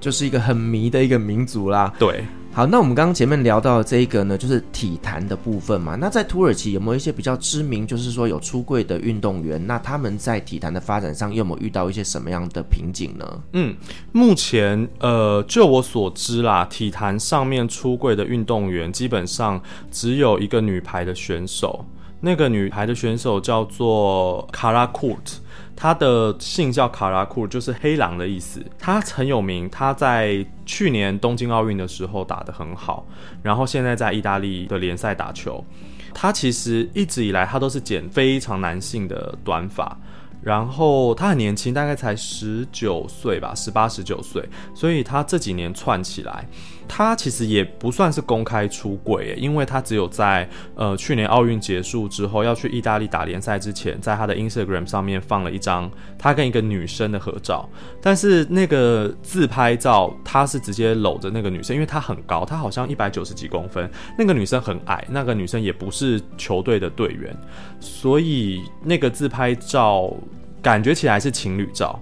[0.00, 1.92] 就是一个很迷的一个民族啦。
[1.98, 2.24] 对。
[2.52, 5.96] 好，那我们刚刚前面聊到的这一个呢，就是体坛的部分嘛。
[5.96, 9.60] 那在土耳其有没有一些比较知名，就是说有出柜的运动员？
[9.66, 13.42] 那他们在体坛的发展上，又有没有遇到一些什么样的瓶颈呢？
[13.54, 13.74] 嗯，
[14.12, 21.84] 目前呃，就我所知啦，体坛上面出柜的运动员基本上只有一个女排的选手，
[22.20, 25.40] 那个女排的选手叫做卡拉库特。
[25.76, 28.64] 他的姓叫卡拉库，就是黑狼的意思。
[28.78, 33.06] 他很有名，他在去年东京奥运的时候打得很好，
[33.42, 35.64] 然后现在在意大利的联赛打球。
[36.12, 39.96] 他其实一直以来他都是剪非常男性的短发，
[40.40, 46.46] 然后他很年轻，大概才十九岁吧，十八十九岁，所以他这几年窜起来。
[46.86, 57.68] 他其实也不算是公开出柜，因为他只有在呃去年奥运结束之后要去意大利打联赛之前，在他的 Instagram 上面放了一张他跟一个女生的合照，
[58.00, 67.36] 但是那个自拍照他是直接搂着那个女生，因为他很高，他好像一百九十几公分，那个女生很矮，那个女生也不是球队的队员，
[67.80, 70.14] 所以那个自拍照
[70.62, 72.00] 感觉起来是情侣照。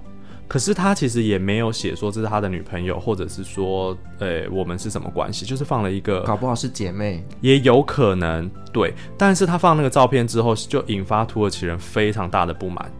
[0.52, 5.46] 可是他其实也没有写说这是他的女朋友，或者是说，呃、欸，我们是什么关系？
[5.46, 8.92] 就是放了一个，搞不好是姐妹，也有可能，对。
[9.16, 12.92] 但是他放那个照片之后，就引发土耳其人非常大的不满，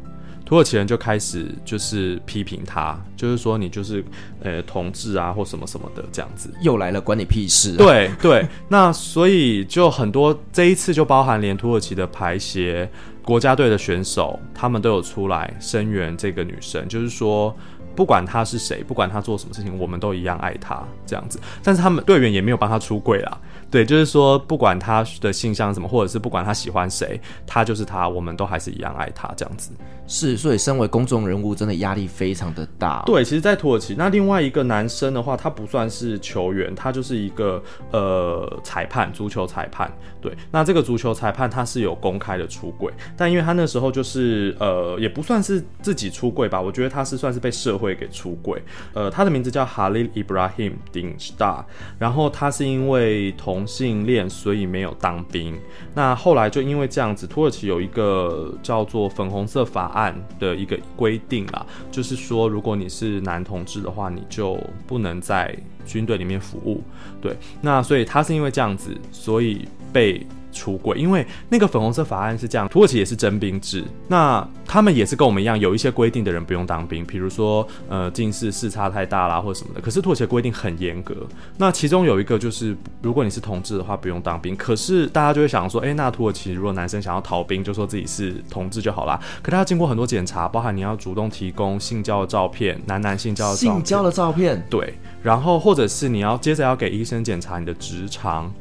[0.53, 4.05] 土耳其人就开始就是批评他，就是说你就是
[4.43, 6.53] 呃、欸、同志啊，或什么什么的这样子。
[6.61, 7.79] 又来了，关你屁事啊。
[7.79, 12.87] 对对，那所以就很多这一次就包含连土耳其的排协。
[13.25, 17.57] 国家队的选手，他们都有出来声援这个女生，就是说，
[17.95, 21.41] 不管她是谁，不管她做什么事情，我们都一样爱她这样子。
[21.63, 23.41] 但是他们队员也没有帮她出柜啦。
[23.73, 29.73] 对，就是说，不管他的性向什么，或者是不管他喜欢谁，他就是他，我们都还是一样爱他这样子。
[30.07, 33.03] 是，所以身为公众人物，真的压力非常的大。
[33.07, 39.91] 对，其实，在土耳其，那另外一个男生的话，他不算是球员，他就是一个呃裁判，足球裁判。
[40.21, 48.63] 对，那这个足球裁判他是有公开的出轨，但因为他那时候就是呃，也不算是自己出柜吧，我觉得他是算是被社会给出柜。
[48.93, 51.65] 呃，他的名字叫 Halil Ibrahim Dinstar，
[51.99, 55.57] 然后他是因为同同性恋，所以没有当兵。
[55.95, 66.83] 那后来就因为这样子，土耳其有一个叫做“粉红色法案”的一个规定啦，就是说，如果你是男同志的话，你就不能在军队里面服务。
[67.21, 70.27] 对，那所以他是因为这样子，所以被。
[70.53, 79.81] 出柜，因为那个粉红色法案是这样，土耳其也是征兵制，那他们也是跟我们一样，有一些规定的人不用当兵，比如说呃近视视差太大啦或者什么的。
[79.81, 81.17] 可是土耳其规定很严格，
[81.57, 84.55] 那其中有一个就是，如果你是同志的话不用当兵。
[84.55, 89.19] 可是大家就会想说，诶，那土耳其如果男生想要逃兵，就说自己是同志就好啦。
[89.43, 98.53] 可他要经过很多检查，包含你要主动提供性交的照片，男男性交的照片，性交的照片，对，然后或者是你要接着要给医生检查你的直肠。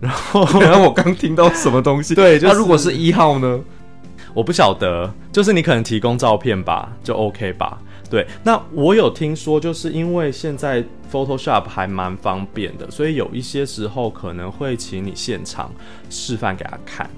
[0.00, 2.14] 然后，然后我刚听到什么东西？
[2.14, 3.60] 对，那、就是、如果是一号呢？
[4.34, 7.78] 我不晓得，就是你可能提供照片吧，就 OK 吧。
[8.10, 15.72] 对，那我有听说，就是因为现在 Photoshop 还蛮方便的，所以有一些时候可能会请你现场
[16.10, 17.08] 示范给他看。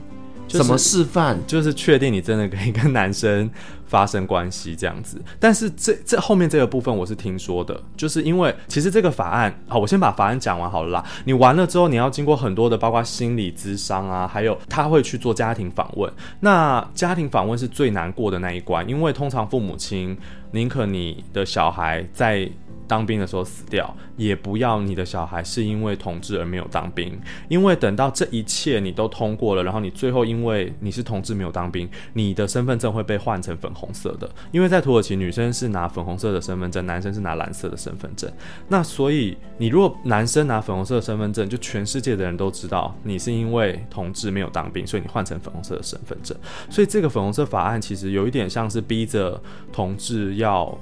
[0.48, 1.36] 就是、怎么示范？
[1.46, 3.48] 就是确定你真的可以跟男生
[3.86, 5.22] 发生关系这样子。
[5.38, 11.04] 但是这这后面这个部分我是听说的，就是因为其实这个法案，好，我先把法案讲完好了啦。
[11.24, 16.12] 你完了之后，你要经过很多的，包括心理咨商啊，还有他会去做家庭访问。
[16.40, 20.16] 那家庭访问是最难过的那一关，因为通常父母亲
[20.52, 22.50] 宁可你的小孩在。
[22.88, 27.16] 当兵的时候死掉，也不要你的小孩是因为同志而没有当兵，
[27.48, 38.30] 因为等到这一切你都通过了，然后你最后因为你是同志没有当兵，你的身份证会被换成粉红色的，因为在土耳其女生是拿粉红色的身份证，男生是拿蓝色的身份证。
[38.68, 46.36] 那所以你如果男生拿粉红色的身份证，就全世界的人都知道你是因为同志没有当兵，所以你换成粉红色的身份证。
[46.70, 50.76] 所以这个粉红色法案其实有一点像是逼着同志要。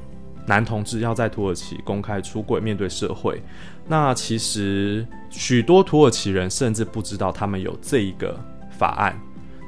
[0.47, 3.43] 男同志要在土耳其公开出轨，面对社会。
[3.87, 8.39] 那其实许多土耳其人甚至不知道他们有这一个
[8.79, 9.19] 法案，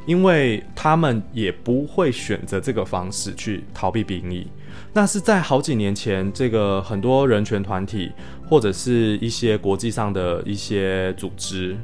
[0.06, 4.46] 因为他们也不会选择这个方式去逃避兵役。
[4.92, 8.10] 那是在好几年前，这个很多人权团体
[8.48, 11.76] 或者是一些国际上的一些组织。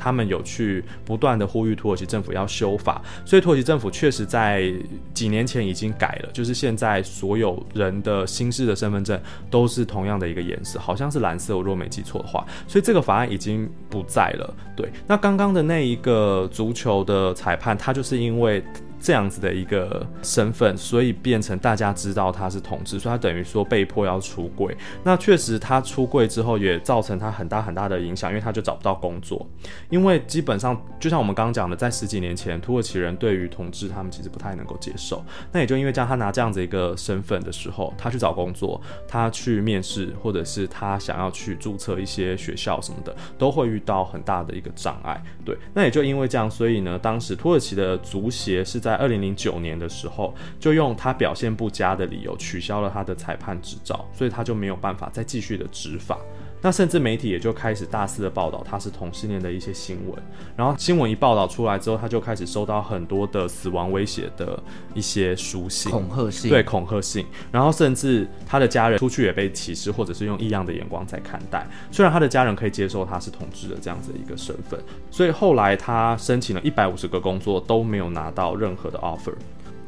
[0.00, 4.72] 他们有去不断的呼吁土耳其政府要修法，所以土耳其政府确实在
[5.12, 14.54] 几年前已经改了，就是现在所有人的新式的身份证都是同样的一个颜色，好像是蓝色，我若没记错的话，所以这个法案已经不在了。
[14.74, 18.64] 对，那刚刚的那一个足球的裁判，他就是因为。
[19.00, 24.76] 这样子的一个身份，所以变成大家知道他是同志，所以他等于说被迫要出柜。
[25.02, 29.48] 那确实他出柜之后，也造成他很大很大的影响，因为他就找不到工作。
[29.88, 35.24] 因为基本上就像我们刚刚讲的，在十几年前，土耳其人对于同志他们其实不太能够接受。
[35.50, 45.22] 那也就因为这样，他拿这样子一个身份的时候，他去找工作，他去面试，或者是他想要去注册一些学校什么的，都会遇到很大的一个障碍。
[45.42, 48.89] 对，那也就因为这样，所以呢，当时土耳其的足协是在。
[48.90, 56.18] 在二零零九年的时候，就用他表现不佳的理由取消了他的裁判执照，所以他就没有办法再继续的执法。
[56.62, 60.22] 那甚至媒体也就开始大肆的报道他是同性恋的一些新闻。
[60.56, 64.62] 然后新闻一报道出来之后，他就开始收到很多的死亡威胁的
[64.94, 67.24] 一些书信、恐吓信，对，恐吓信。
[67.50, 71.66] 然后甚至他的家人出去也被歧视，或者是用异样的眼光在看待。
[71.90, 74.78] 虽然他的家人可以接受他是同志的这样子的一个身份，
[75.10, 79.34] 所以后来他申请了一百五十个工作都没有拿到任何的 offer。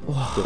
[0.07, 0.45] 哇，对。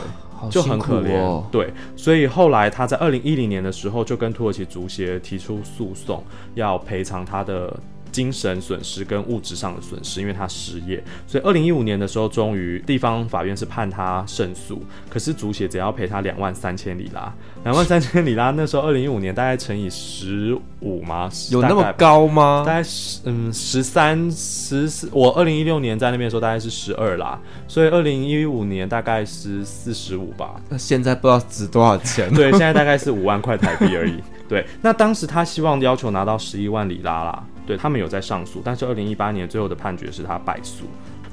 [0.51, 6.23] 就很可怜，哦，对，所以后来他在二零一零年的时候就跟土耳其足协提出诉讼，
[6.55, 7.75] 要赔偿他的
[8.17, 11.05] 精神损失跟物质上的损失，因为他失业。
[11.27, 17.31] 所以二零一五年的时候，终于地方法院是判他胜诉，可是足协只要赔他两万三千里拉，
[17.63, 21.29] 两万三千里拉那时候二零一五年大概乘以十五吗？
[21.53, 22.63] 有那么高吗？
[22.67, 30.59] 大概十嗯十三十四，我二零一六年在那边的时候大概是十二啦，所以二零一五年大概是四十五吧。
[30.71, 32.33] 那现在不知道值多少钱？
[32.33, 34.15] 对，现在大概是五万块台币而已。
[34.49, 37.45] 对，那当时他希望要求拿到十一万里拉啦。
[37.67, 40.85] 对，他们有在上诉，但是二零一八年最后的判决是他败诉。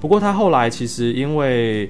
[0.01, 1.89] 不过他后来其实因为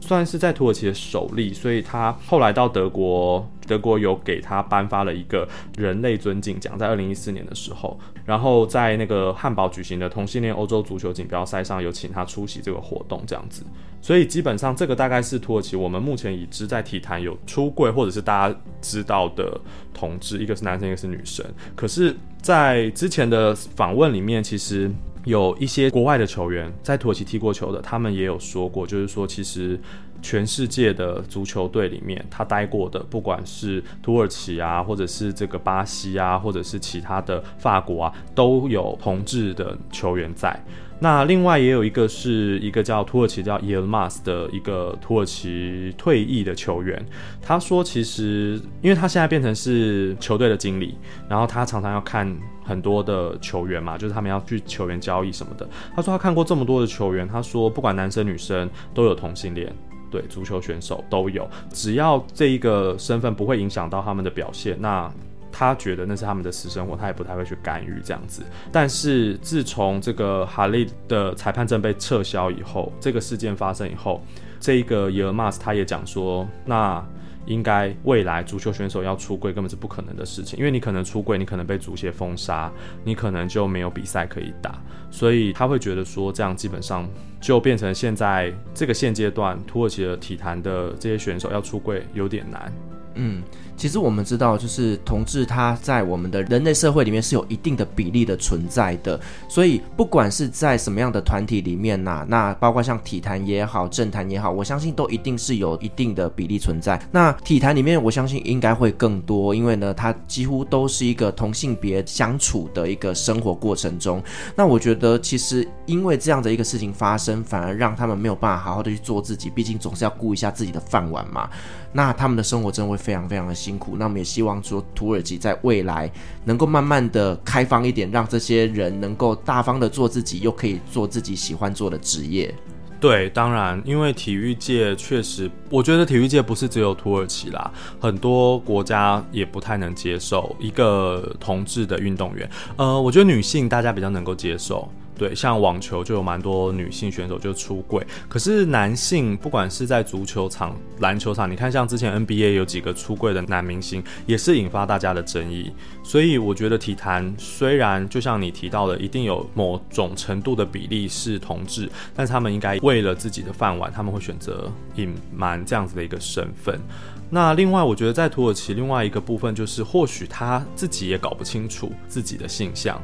[0.00, 3.48] 算是在土耳其的首例，所以他后来到德国。
[3.68, 5.46] 德国有给他颁发了一个
[5.76, 13.62] 人类尊敬奖，在二零一四年的时候，然后在那个汉堡举行的同性恋欧洲足球锦标赛上，有请他出席这个活动，这样子。
[14.00, 19.60] 所以基本上这个大概是土耳其我们目前已知在体坛有出柜或者是大家知道的
[19.92, 21.44] 同志，一个是男生，一个是女生。
[21.76, 24.90] 可是，在之前的访问里面，其实
[25.24, 29.78] 有一些国外的球员在土耳其踢过球的，他们也有说过，就是说其实。
[30.20, 40.60] 全世界的足球队里面，他待过的，不管是土耳其啊，或者是这个巴西啊，或者是其他的法国啊，都有同志的球员在。
[41.00, 47.04] 那另外也有一个是一个叫土耳其叫 Yilmaz 的一个土耳其退役的球员，
[47.40, 50.96] 他说其实因为他现在变成是球队的经理，
[51.28, 55.68] 然后他常常要看很多的球员嘛，就是他们要去球员交易什么的。
[55.94, 59.72] 他说他看过这么多的球员，他说不管男生女生都有同性恋。
[60.10, 65.12] 对，足球选手都有，只要这一个身份不会影响到他们的表现，那
[65.58, 68.44] 他觉得那是他们的私生活，他也不太会去干预这样子。
[68.70, 74.22] 但是自从这个哈利的裁判证被撤销以后，这个事件发生以后，
[74.60, 77.04] 这一个伊尔马斯他也讲说，那。
[77.46, 82.70] 应该未来足球选手要出柜根本是不可能的事情，因为你可能出柜，你可能被足协封杀，
[83.02, 84.78] 你可能就没有比赛可以打，
[85.10, 87.08] 所以他会觉得说这样基本上
[87.40, 92.70] 就变成现在这个现阶段土耳其的体坛的这些选手要出柜有点难。
[93.14, 93.42] 嗯。
[93.78, 107.00] 其实我们知道，就是同志他在我们的人类社会里面是有一定的比例的存在的，所以不管是在什么样的团体里面呐、那包括像体坛也好，政坛也好，我相信都一定是有一定的比例存在。
[107.12, 114.20] 那体坛里面，我相信应该会更多，因为呢，它几乎都是一个同性别相处的一个生活过程中。
[114.56, 121.48] 那我觉得，其实因为这样的一个事情发生，反而让他们没有办法好好的去做自己，毕竟总是要顾一下自己的饭碗嘛。
[121.92, 123.96] 那他们的生活真的会非常非常的辛苦。
[123.98, 126.10] 那我们也希望说，土耳其在未来
[126.44, 132.54] 能够慢慢的开放一点，让这些人能够大方的做自己，又可以做自己喜欢做的职业。
[133.00, 137.70] 对，当然，因为体育界确实，我觉得体育界不是只有土耳其啦，
[138.00, 142.50] 很多国家也不太能接受一个同志的运动员。
[142.76, 144.88] 呃，我觉得女性大家比较能够接受。
[145.18, 155.72] 对，像网球就有蛮多女性选手就出柜，可是男性不管是在足球场、篮球场，你看像之前 NBA 有几个出柜的男明星，也是引发大家的争议。
[156.04, 166.80] 所以我觉得体坛虽然就像你提到的，一定有某种程度的比例是同志，但是他们应该为了自己的饭碗，他们会选择隐瞒这样子的一个身份。
[167.28, 172.98] 那另外，我觉得在土耳其另外一个部分就是，或许他自己也搞不清楚自己的性向。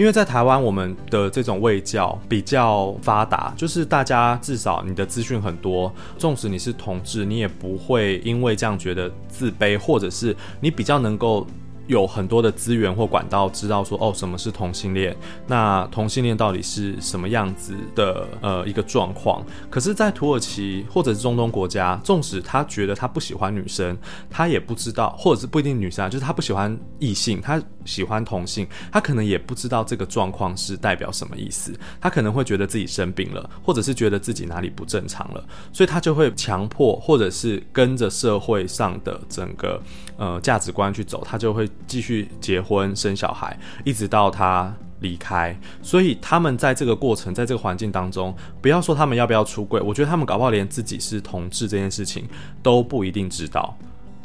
[0.00, 11.46] 因为在台湾，我们的这种卫教比较发达，就是大家至少你的资讯很多，纵使你是同志，你也不会因为这样觉得自卑，或者是你比较能够。
[11.90, 15.14] 有很多的资源或管道，知道说哦，什么是同性恋？
[15.48, 19.44] 那同性恋到底是什么样子的呃一个状况？
[19.68, 23.98] 可是，在土耳其或者是中东国家，纵使他觉得他不喜欢女生，
[24.30, 31.76] 他也不知道，或者是不一定女生啊，就是他不喜欢异性，他喜欢同性，他可能也不知道这个状况是代表什么意思。
[32.00, 39.82] 他可能会觉得自己生病了，或者是觉得自己哪里不正常了，所以他就会强迫，或者是跟着社会上的整个
[40.20, 41.68] 呃价值观去走，他就会。
[41.86, 45.58] 继续结婚生小孩，一直到他离开。
[45.82, 52.28] 所以他们在这个过程，在这个环境当中，不要说他们要不要出柜，我觉得他们搞不好连自己是同志这件事情
[52.62, 53.76] 都不一定知道，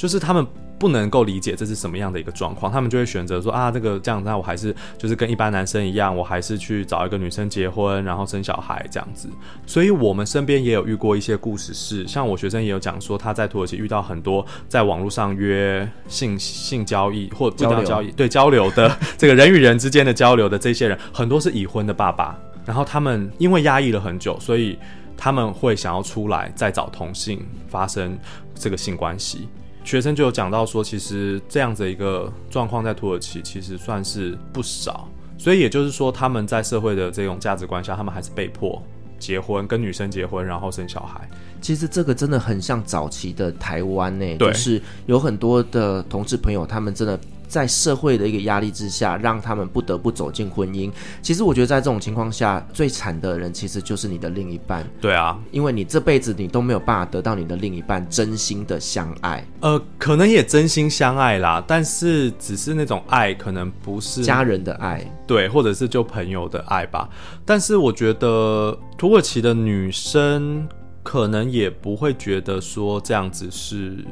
[0.06, 0.46] 就是他们。
[0.78, 9.30] 不能够理解这是什么样的一个状况，他们就会选择说啊，这个这样，那我还是就是跟一般男生一样，我还是去找一个女生结婚，然后生小孩这样子。
[9.66, 24.78] 所以我们身边也有遇过一些故事是，是像我学生也有讲说，他在土耳其遇到很多在网络上约性性交易或不交交易，对交流的这个人与人之间的交流的这些人，很多是已婚的爸爸，然后他们因为压抑了很久，所以
[25.16, 28.20] 他们会想要出来再找同性发生
[28.54, 29.48] 这个性关系。
[29.86, 35.08] 学生就有讲到说，其实这样子的一个状况在土耳其其实算是不少，
[35.38, 38.82] 所以也就是说，他们在社会的这种价值观下，他们还是被迫
[39.20, 41.30] 结婚，跟女生结婚，然后生小孩。
[41.62, 47.18] 其实这个真的很像早期的台湾呢，就是有很多的同志朋友，他们真的。
[47.48, 50.92] 在社会的一个压力之下，让他们不得不走进婚姻。
[51.22, 54.86] 其实我觉得，在这种情况下，最惨的人其实就是你的另一半。
[55.00, 59.46] 对啊，因为你这辈子你都没有办法得到你的另一半真心的相爱。
[59.62, 67.10] 呃，可能也真心相爱啦，但是只是那种爱，可能不是家人的爱，对，或者是就朋友的爱吧。
[67.46, 70.68] 但是我觉得土耳其的女生
[71.04, 74.04] 可能也不会觉得说这样子是。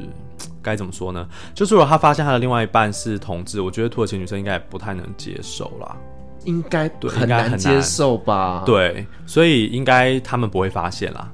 [0.64, 1.28] 该怎么说呢？
[1.54, 5.96] 就是如果他发现他的另外一半是同志，我觉得土耳其女生应该也不太能接受啦。
[6.46, 8.64] 应该对，很难接受吧？
[8.66, 11.32] 对，所以应该他们不会发现啦。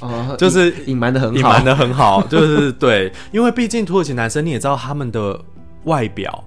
[0.00, 5.38] 哦， 就是隐瞒的很好，隐瞒的很好， 就是对，因为毕竟土耳其男生你也知道，他们的
[5.84, 6.42] 外表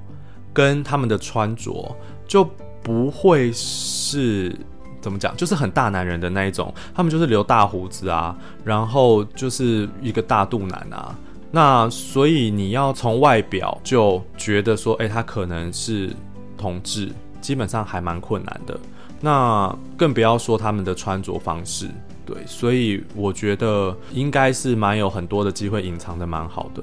[0.51, 1.95] 跟他们的穿着
[2.27, 2.43] 就
[2.81, 4.57] 不会是
[4.99, 11.15] 怎么讲，就是很大男人的那一种，他们就是留大胡子啊，然后就是一个大肚腩啊。
[11.51, 16.15] 那所以你要从外表就觉得说，诶、他可能是
[16.57, 18.79] 同志，基本上还蛮困难的。
[19.21, 21.89] 那更不要说他们的穿着方式，
[22.25, 26.81] 对，所以我觉得应该是蛮有很多的机会隐藏的蛮好的。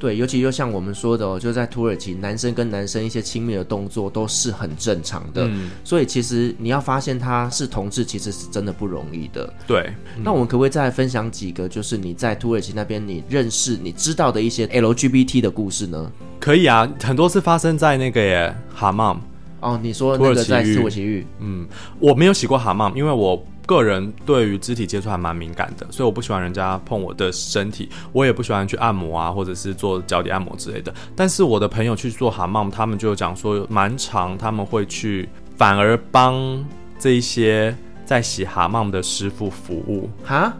[0.00, 9.52] 对，尤其就像我们说的哦，就在土耳其，男生跟男生一些亲密的动作都是很正常的，嗯，所以其实你要发现他是同志，其实是真的不容易的。
[9.66, 9.92] 对，
[10.24, 16.10] 那我们可不可以再分享几个，就是你在土耳其那边你认识、你知道的一些 LGBT 的故事呢？
[16.40, 19.14] 可以啊，很多是发生在那个耶哈曼
[19.60, 23.44] 哦，你说那个在土耳其浴，嗯，我没有洗过蛤蟆，因为我。
[23.70, 30.92] 个人对于肢体接触还蛮敏感的，所以我不喜欢人家碰我的身体，我也不喜欢去按摩啊，或者是做脚底按摩之类的。
[31.14, 36.66] 但是我的朋友去做蛤蟆，他们就讲说蛮长，他们会去反而帮
[36.98, 37.72] 这一些
[38.04, 40.10] 在洗蛤蟆的师傅服务。
[40.24, 40.52] 哈，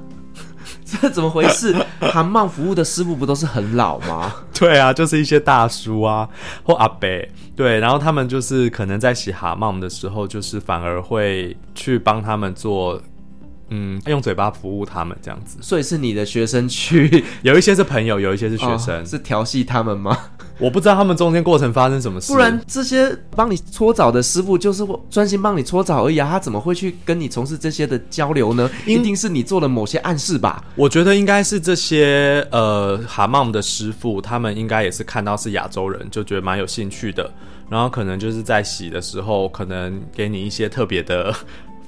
[1.00, 1.74] 这怎么回事？
[2.00, 4.32] 蛤蟆服务的师傅不都是很老吗？
[4.54, 6.28] 对啊，就是一些大叔啊
[6.62, 7.08] 或阿伯，
[7.56, 13.00] 对，然后他们就是可能在洗蛤蟆的时候，就是反而会去帮他们做。
[13.70, 20.16] 嗯，用嘴巴服务他们这样子，所以是你的学生去， 有一些是朋友，有一些是学生，哦、是调戏他们吗？
[20.58, 22.30] 我不知道他们中间过程发生什么事。
[22.30, 28.70] 不然这些帮你搓澡的师傅就是专心帮你搓澡而已啊，他怎么会去跟你从事这些的交流呢？
[28.84, 30.62] 一定是你做了某些暗示吧？
[30.74, 37.32] 我觉得应该是这些呃蛤蟆的师傅，他们应该也是看到是亚洲人，就觉得蛮有兴趣的，
[37.70, 41.34] 然后可能就是在洗的时候，可能给你一些特别的。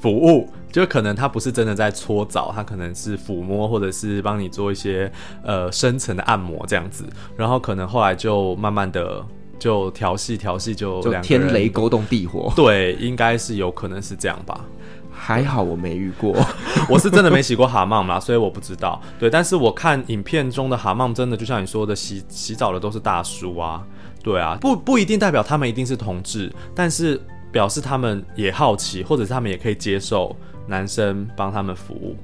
[0.02, 5.10] 服务就可能他不是真的在搓澡，他可能是抚摸或者是帮你做一些
[5.44, 7.04] 呃深层的按摩这样子，
[7.36, 9.24] 然后可能后来就慢慢的
[9.60, 14.60] 就调戏调戏就就天雷勾动地火，对，应该是有可能是这样吧。
[15.12, 16.34] 还好我没遇过，
[16.90, 19.00] 我是真的没洗过蛤蟆嘛，所以我不知道。
[19.20, 23.86] 对，但是我看影片中的蛤蟆真的就像你说的，洗洗澡的都是大叔啊，
[24.20, 27.20] 对啊，不不一定代表他们一定是同志，但是。
[27.52, 30.34] 表示他们也好奇，或者是他们也可以接受
[30.66, 32.16] 男生帮他们服务。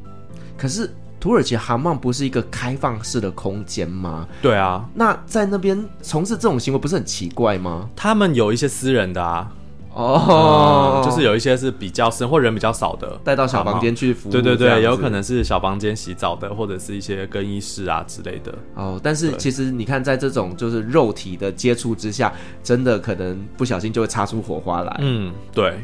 [0.56, 4.26] 可是土耳其蛤蟆不是一个开放式的空间吗？
[4.40, 7.88] 对啊，那在那边从事这种行为不是很奇怪吗？
[7.94, 9.52] 他们有一些私人的啊。
[9.98, 14.32] 哦、oh, 嗯，就是有一些是比较深或人比较少的，带到小房间去服务。
[14.32, 18.52] 对对对，有可能是小房间洗澡的，或者是一些更衣室啊之类的。
[18.76, 22.32] 哦、oh，但是其实你看，在这种就是肉体的接触之下，
[22.62, 24.96] 真的可能不小心就会擦出火花来。
[25.00, 25.74] 嗯，对。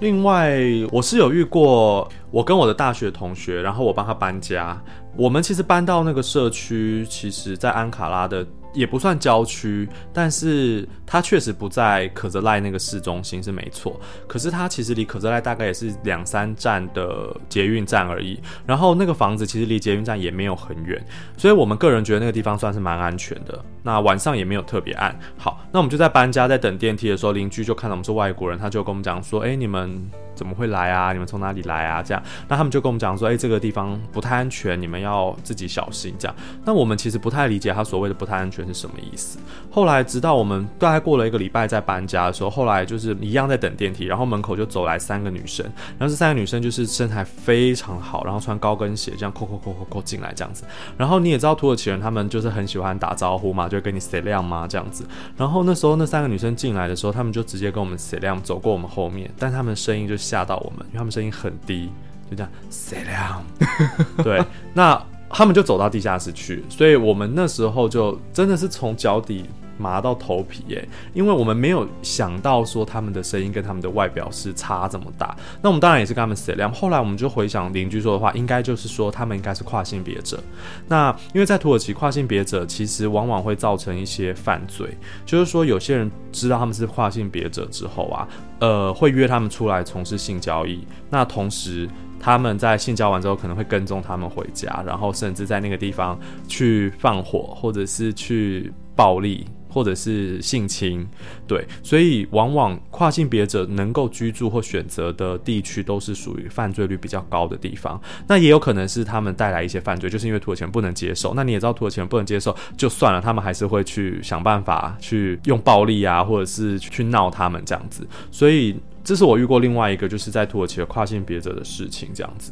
[0.00, 0.60] 另外，
[0.92, 4.78] 我是有遇过，我跟我的大学同学，然后我帮他搬家。
[5.16, 8.46] 我们其实搬到那个社区，其实在安卡拉的。
[8.76, 13.98] 也不算郊区，但是它确实不在可泽赖那个市中心是没错。
[14.28, 18.38] 可是它其实离可泽赖大概也是两三站的捷运站而已。
[18.66, 21.02] 然后那个房子其实离捷运站也没有很远，
[21.36, 23.58] 所以我们个人觉得那个地方算是蛮安全的。
[23.82, 25.18] 那晚上也没有特别暗。
[25.38, 30.06] 好，那我们就在搬家，在等电梯的时候，邻居就看到我们是外国人，他就跟我们讲说：“哎，你们。”
[30.36, 31.14] 怎么会来啊？
[31.14, 32.02] 你们从哪里来啊？
[32.02, 36.14] 这样，那他们就跟我们讲说，哎，这个地方不太安全，你们要自己小心。
[36.18, 39.38] 这样，那我们其实不太理解他所谓的不太安全是什么意思。
[39.70, 45.64] 后来，直到我们大概过了一个礼拜在搬家的时候，后来就是一样在等电梯，然后门口就走来三个女生，
[45.98, 50.64] 然后这三个女生就是身材非常好，然后穿高跟鞋，这样扣扣扣扣扣进来这样子。
[50.96, 55.06] 然后你也知道土耳其人他们就是很喜欢打招呼嘛，就跟你 say 亮嘛这样子。
[55.36, 61.90] 然后那时候那三个女生进来的时候，他们就直接跟我们 say 亮走过我们后面，但他们的声音就吓到我们，因为他们声音很低，
[62.30, 63.42] 就这样 salam。
[64.24, 64.42] 对，
[64.72, 65.00] 那
[65.30, 69.44] 他们就走到地下室去，所以我们那时候就真的是从脚底。
[69.78, 75.36] 麻到头皮耶，因为我们没有想到说他们的声音跟他们的外表是差这么大。
[75.60, 76.50] 那我们当然也是跟他们 s。
[76.72, 80.42] 后来我们就回想邻居说的话，应该就是说他们应该是跨性别者。
[80.88, 84.96] 那因为在土耳其，跨性别者其实往往会造成一些犯罪，
[85.26, 88.26] 就是说有些人知道他们是跨性别者之后啊，
[88.60, 90.86] 呃，会约他们出来从事性交易。
[91.10, 91.86] 那同时
[92.20, 99.46] 他们在性交完之后，可能会跟踪他们回家，然后甚至在那个地方去放火，或者是去暴力。
[99.68, 101.06] 或者是性侵，
[101.46, 108.00] 对，所以往往跨性别者能够居住或选择的地区都是属于犯罪率比较高的地方。
[108.26, 111.34] 那也有可能是他们带来一些犯罪，就是因为土耳其人不能接受。
[111.34, 118.08] 那你也知道，土耳其人不能接受就算了，他们还是会去想办法去用暴力啊，或者是去闹他们这样子。
[118.30, 118.74] 所以
[119.06, 122.50] 这是我遇过另外一个就是在土耳其的跨性别者的事情这样子。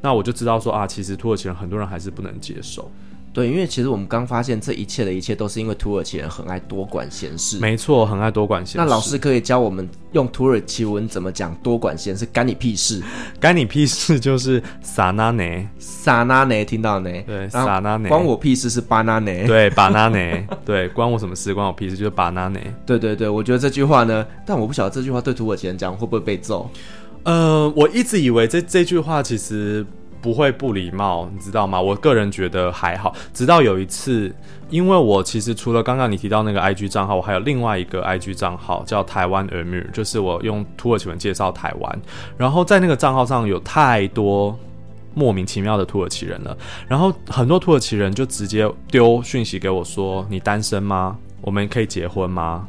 [0.00, 2.88] 那我就知道说啊，其实土耳其人很多人还是不能接受。
[3.32, 7.58] 对，因为其实我们刚发现这一切的一切都是因为土耳其人很爱多管闲事。
[7.58, 8.78] 没错，很爱多管闲事。
[8.78, 12.26] 那老师可以教我们用土耳其文怎么讲多管闲事？
[12.26, 13.02] 干你屁事！
[13.38, 17.10] 干你屁事就是撒那内，撒那内听到呢？
[17.26, 18.08] 对，撒那内。
[18.08, 19.46] 关我屁事是巴那内。
[19.46, 20.44] 对，巴那内。
[20.64, 21.54] 对，关我什么事？
[21.54, 22.60] 关我屁事就是巴那内。
[22.84, 26.68] 对对对，我觉得这句话呢，但我不晓得这句话对土耳其人讲会不会被揍。
[27.22, 29.86] 呃，我一直以为这这句话其实。
[30.20, 31.80] 不会不礼貌，你知道吗？
[31.80, 33.14] 我个人觉得还好。
[33.32, 34.34] 直到有一次，
[34.68, 42.00] 因为我其实除了刚刚你提到那个 IG 账号，我还有另外一个 IG 账号叫台湾 Amir，就是我用土耳其文介绍台湾。
[42.36, 44.58] 然后在那个账号上有太多
[45.14, 46.56] 莫名其妙的土耳其人了，
[46.86, 51.16] 然后很多土耳其人就直接丢讯息给我说：“你单身吗？
[51.40, 52.66] 我们可以结婚吗？”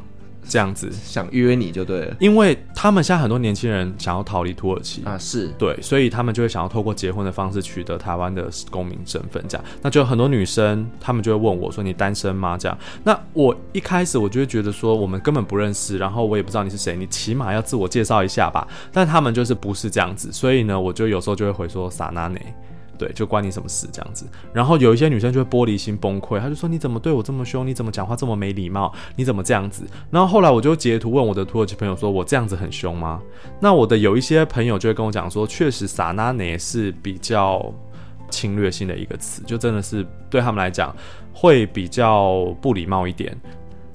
[0.48, 18.66] 这样子想约你就对了，因为他们现在很多年轻人想要逃离土耳其啊，是对，所以他们就会想要透过结婚的方式取得台湾的公民身份，这样，那就很多女生，他们就会问我说：“你单身吗？”这样，那我一开始我就会觉得说我们根本不认识，然后我也不知道你是谁，你起码要自我介绍一下吧。
[18.92, 22.40] 但他们就是不是这样子，所以呢，我就有时候就会回说“撒那内”。
[23.00, 24.26] 对，就关你什么事这样子。
[24.52, 27.66] 然后有一些女生就会玻璃心崩溃，她就说：“你怎么对我这么凶？
[27.66, 28.92] 你怎么讲话这么没礼貌？
[29.16, 33.22] 你怎么这样子？”然后后来我就截图问我的土耳其朋友说：“我这样子很凶吗？”
[33.58, 37.72] 那我的有一些朋友就会跟我讲说：“确实，撒那内是比较
[38.28, 40.94] 侵略性的一个词，就真的是对他们来讲
[41.32, 43.34] 会比较不礼貌一点。”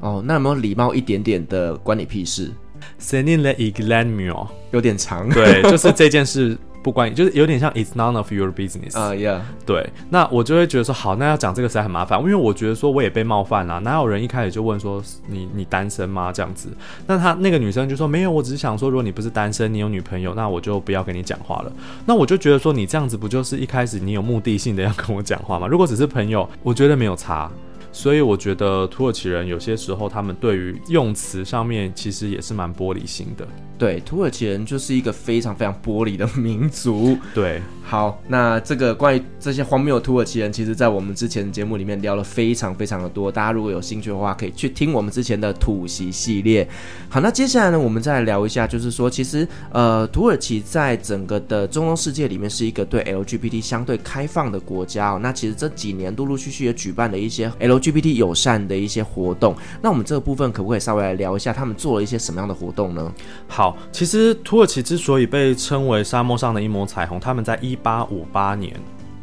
[0.02, 2.52] 哦，那有没有礼貌一点点的关你屁事
[3.00, 5.30] ？Senin le ilgilenmiyor，有点长。
[5.30, 8.96] 对，就是这件事不关你，就是有点像 It's none of your business。
[8.96, 9.40] 啊，Yeah。
[9.66, 13.80] 对，那我就会觉得说，好，那要讲这个实在很麻烦，因为我觉得说我也被冒犯了。
[13.80, 16.32] 哪有人一开始就问说你你单身吗？
[16.32, 16.70] 这样子，
[17.08, 21.72] 那他那个女生就说没有，我只是想说，如果你不是单身，你有女朋友，那我就不要跟你讲话了。
[22.06, 25.66] 那我就觉得说，你这样子不就是一开始你有目的性的要跟我讲话吗？
[25.66, 27.50] 如果只是朋友，我觉得没有差。
[27.96, 33.48] 所以我觉得土耳其人有些时候，他们对于用词上面其实也是蛮玻璃心的。
[33.78, 37.18] 对，土耳其人就是一个非常非常玻璃的民族。
[37.34, 43.32] 对，好，那这个关于这些荒谬土耳其人，其实在我们之前的节目里面聊了非常非常的多。
[43.32, 46.68] 大家如果有兴趣的话，可以去听我们之前的土习系列。
[47.08, 55.20] 好，那接下来呢，我们再来聊一下，就是说，其实呃，土耳其在整个的中东世界里面是一个对 LGBT 相对开放的国家哦。
[55.22, 59.56] 那其实这几年陆陆续续也举办了一些 LGBT 友善的一些活动。
[59.84, 63.14] 那我们这个部分可不可以稍微来聊一下，他们做了一些什么样的活动呢？
[63.48, 68.74] 好，其实土耳其之所以被称为沙漠上的一抹彩虹，他们在一八五八年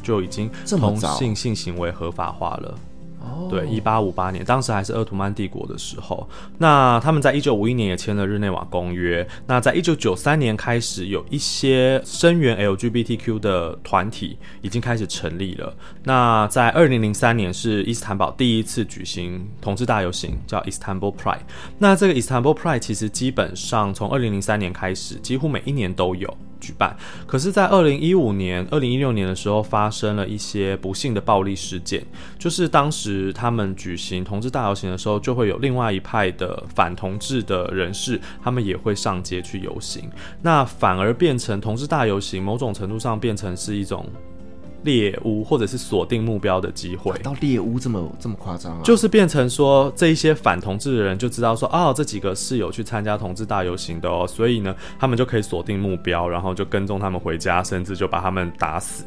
[0.03, 2.75] 就已经同性性行为合法化了。
[3.49, 6.29] 对，一八五八年，当时还是鄂图曼帝国的时候。
[6.59, 9.27] 那他们在一九五一年也签了日内瓦公约。
[9.47, 15.73] 那在一九九三年开始，有一些声援 LGBTQ 的团体已经开始成立了。
[16.03, 21.43] 那在二零零三年是伊斯坦堡第一次举行同志大游行，叫 Istanbul Pride。
[21.79, 26.37] 那这个 Istanbul Pride 其实基本上从二零零三年开始，几乎每一年都有。
[26.63, 26.97] 举办，
[27.27, 32.03] 可是，在二零一五年、二零一六年的时候，发生了一些不幸的暴力事件。
[32.39, 40.09] 就是当时他们举行同志大游行的时候，就会有另外一派的反同志的人士，他们也会上街去游行。
[40.41, 44.07] 那反而变成同志大游行，某种程度上变成是一种。
[44.83, 48.81] 猎巫或者是锁定目标的机会，到猎巫这么这么夸张啊？
[48.83, 59.05] 就是变成说，这一些反同志的人就知道说，哦，这几个是有去参加同志大游行的哦，所以呢，他们就可以锁定目标，然后就跟踪他们回家，甚至就把他们打死。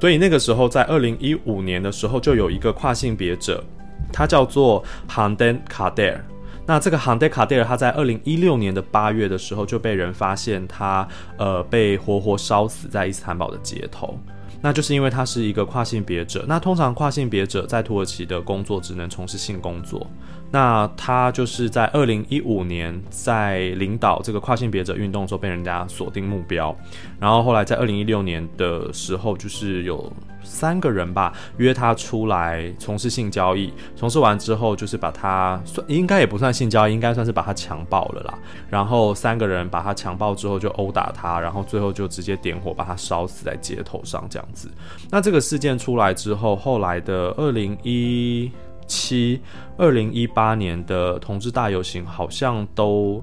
[0.00, 3.62] 所以那个时候，在二零一五年的时候，就有一个跨性别者，
[4.12, 6.18] 他叫做 Hande Kader。
[6.66, 11.06] 那这个 Hande Kader，他在二零一六年的八月的时候就被人发现他
[11.36, 14.18] 呃被活活烧死在伊斯坦堡的街头。
[14.62, 16.44] 那就是因为他是一个跨性别者。
[16.48, 20.06] 那通常跨性别者在土耳其的工作只能从事性工作。
[20.50, 26.74] 那他就是在二零一五年在领导这个跨性别者运动的时候被人家锁定目标，
[27.18, 30.10] 然后后来在二零一六年的时候就是有。
[30.42, 38.38] 三个人吧，约他出来从事性交易，从事完之后就是把他算应该也不算性交易，应该算是把他强暴了啦。
[38.68, 44.70] 然后三个人把他强暴之后就殴打他，然后最后就直接点火把他烧死在街头上这样子。
[45.10, 48.50] 那这个事件出来之后，后来的二零一
[48.86, 49.40] 七、
[49.76, 53.22] 二零一八年的同志大游行好像都。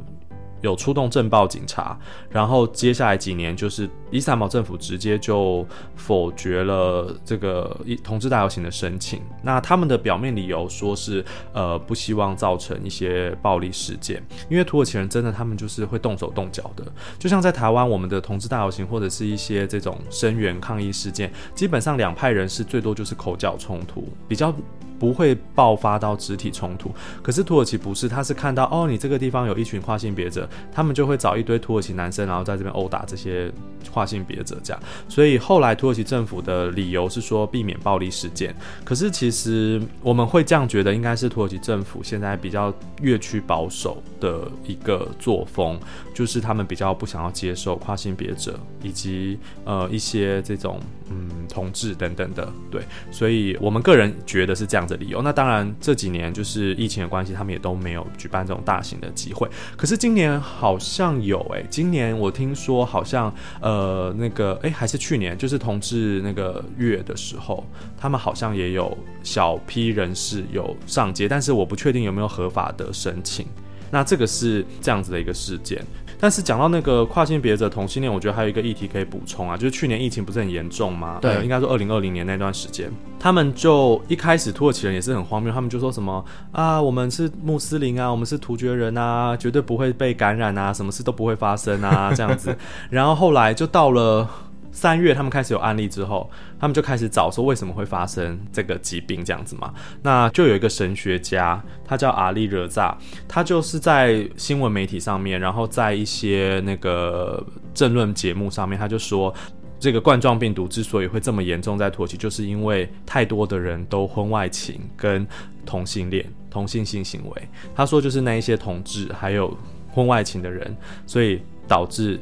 [0.61, 1.97] 有出动镇暴警察，
[2.29, 9.21] 然后接下来几年就是伊斯坦堡政府直接就否决了这个同志大游行的申请。
[9.41, 16.83] 那他们的表面理由说是呃不希望造成一些暴力事件，因为土耳其人真的他们就是会动手动脚的，
[17.17, 24.53] 就像在台湾我们的同志大游行或者是一些这种声援抗议事件，基本上两派人士最多就是口角冲突，比较。
[24.99, 26.91] 不会爆发到肢体冲突，
[27.23, 33.51] 可是土耳其不是，他是看到哦，你这个地方有一群跨性别者，他们就会找一堆土耳其男生，然后在这边殴打这些
[33.91, 34.83] 跨性别者，这样。
[35.07, 45.79] 所以后来土耳其政府的理由是说避免暴力事件，可是其实我们会这样觉得，应该是土耳其政府现在比较越趋保守的一个作风，
[46.13, 50.79] 就是他们比较不想要接受跨性别者以及呃一些这种
[51.09, 52.81] 嗯同志等等的，对，
[53.11, 59.47] 所以我们个人觉得是这样的理由，那当然这几年就是疫情的关系，他们也都没有举办这种大型的集会。
[59.77, 67.63] 可是今年好像有诶、今年我听说好像呃那个诶、还是去年就是同志那个月的时候，
[67.97, 73.45] 他们好像也有小批人士有上街，但是我不确定有没有合法的申请。
[73.91, 75.83] 那这个是这样子的一个事件。
[76.19, 81.19] 但是讲到那个跨性别者同性恋，我觉得还有一个议题可以补充啊，就是去年疫情不是很严重吗？
[81.21, 92.55] 对，应该说二零二零年那段时间，他们就一开始土耳其人也是很荒谬，他们就说什么啊，我们是穆斯林啊，我们是突厥人啊，绝对不会被感染啊，什么事都不会发生啊，这样子。
[92.91, 94.27] 然后后来就到了
[94.71, 99.73] 三月他们开始有案例之后，他们就开始找说为什么会发生这个疾病这样子嘛？
[100.01, 102.97] 那就有一个神学家，他叫阿利惹扎，
[103.27, 109.33] 他就是在新闻媒体上面，然后在一些那个政论节目上面，他就说。
[109.81, 115.25] 这个冠状病毒之所以会这么严重，在土耳其，就是因为太多的人都婚外情跟
[115.65, 117.47] 同性恋、同性性行为。
[117.73, 119.57] 他说，就是那一些同志还有
[119.89, 120.75] 婚外情的人，
[121.07, 122.19] 所以导致。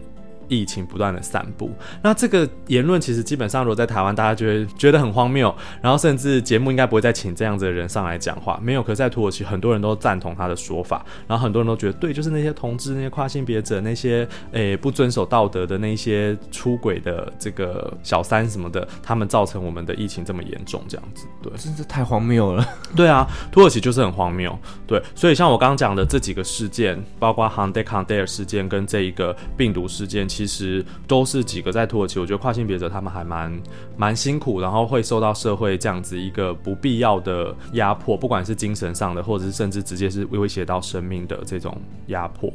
[0.48, 1.70] 疫情不断的散布，
[2.02, 8.58] 那这个言论其实基本上，如果在台湾，大家就会觉得很荒谬，然后甚至节目应该不会再请这样子的人上来讲话。
[8.64, 22.66] 没有，可是在土耳其，很多人都赞同他的说法，然后很多人都觉得对，就是那些同志、那些跨性别者、那些诶不遵守道德的那些出轨的这个小三什么的，他们造成我们的疫情这么严重，这样子，对，真是太荒谬了。
[22.96, 24.58] 对啊，土耳其就是很荒谬。
[24.86, 30.26] 对，所以像我刚刚讲的这几个事件，包括 Hande Kandir 事件跟这一个病毒事件。
[30.38, 33.60] 其实都是几个在土耳其，我觉得跨性别者他们还蛮
[33.96, 41.76] 蛮辛苦，然后会受到社会这样子一个不必要的压迫，不管是精神上的，或者是甚至直接是威胁到生命的这种
[42.08, 42.54] 压迫。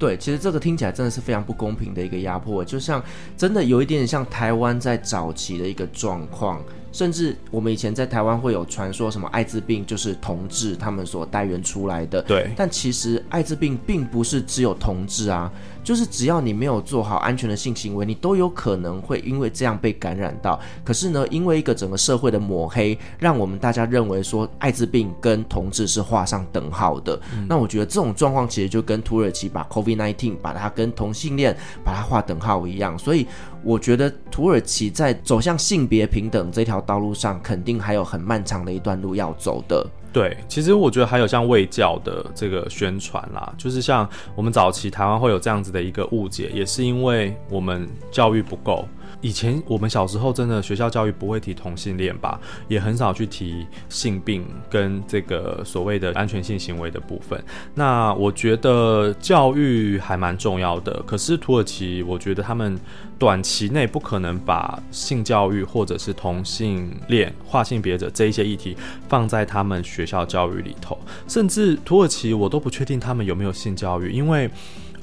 [0.00, 3.00] 对，其实这个听起来真的是非常不公平的一个压迫，就像
[3.36, 6.60] 真的有一点点像台湾在早期的一个状况。
[6.90, 12.20] 甚至我们以前在台湾会有传说，什么艾滋病就是同志他们所带源出来的。
[12.20, 15.50] 对，但其实艾滋病并不是只有同志啊，
[15.82, 20.58] 就是只要你没有做好安全的性行为，你都有可能会因为这样被感染到。
[20.84, 27.20] 可是呢，因为一个整个社会的抹黑，让我们大家认为说艾滋病跟同志是画上等号的。
[27.34, 27.46] 嗯。
[27.48, 33.26] 那我觉得这种状况其实就跟土耳其把 COVID-19 把它跟同性恋把它画等号一样，所以。
[33.64, 39.86] 我觉得土耳其在走向性别平等这条道路上，肯定还有很漫长的一段路要走的。
[40.12, 48.86] 对，其实我觉得还有像卫教的这个宣传啦，就是像我们早期台湾会有这样子的一个误解，也是因为我们教育不够。
[49.22, 57.42] 以前我们小时候真的学校教育不会提同性恋吧，也很少去提性病跟这个所谓的安全性行为的部分。
[57.74, 62.76] 那我觉得教育还蛮重要的，可是土耳其我觉得他们
[63.16, 68.76] 短期内不可能把性教育或者是同性恋、跨性别者这一些议题
[69.08, 70.98] 放在他们学校教育里头，
[71.28, 74.50] 甚至土耳其我都不确定他们有没有性教育，因为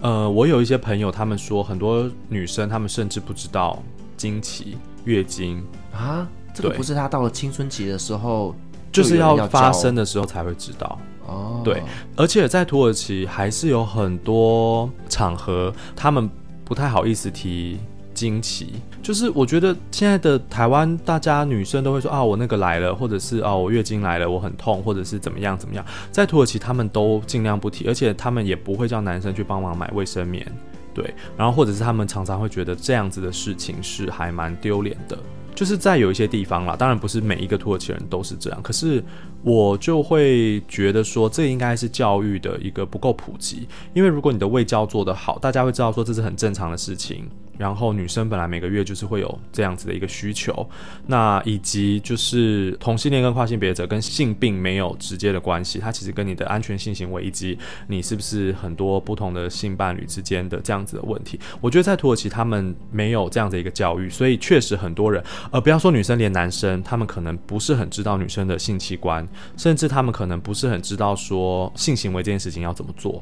[0.01, 3.81] 呃，我有一些朋友他们说很多女生他们甚至不知道。
[4.19, 5.63] 经期、月经
[5.93, 8.53] 啊，这个不是他到了青春期的时候，
[8.91, 11.61] 就是要发生的时候才会知道哦。
[11.63, 11.81] 对，
[12.17, 16.29] 而且在土耳其还是有很多场合，他们
[16.65, 17.79] 不太好意思提
[18.13, 18.73] 经期。
[19.01, 25.85] 就是我觉得现在的台湾，大家女生都会说啊，我那个来了，或者是啊，我月经来了，我很痛，或者是怎么样怎么样。
[26.11, 30.45] 在土耳其，他们都尽量不提，而且他们也不会叫男生去帮忙买卫生棉。
[30.99, 35.17] 对，然后或者是他们常常会觉得这样子的事情是还蛮丢脸的，
[35.55, 39.01] 就是在有一些地方啦，当然不是每一个土耳其人都是这样，可是
[39.41, 47.29] 我就会觉得说，这应该是教育的一个不够普及，因为如果你的卫教做得好，大家会知道说这是很正常的事情。
[47.59, 50.65] 然后女生本来每个月就是会有这样子的一个需求，
[51.05, 73.21] 那以及就是同性恋跟跨性别者跟性病没有直接的关系，它其实跟你的安全性行为以及你是不是很多不同的性伴侣之间的这样子的问题，我觉得在土耳其他们没有这样的一个教育，所以确实很多人，呃，不要说女生，连男生他们可能不是很知道女生的性器官，甚至他们可能不是很知道说性行为这件事情要怎么做，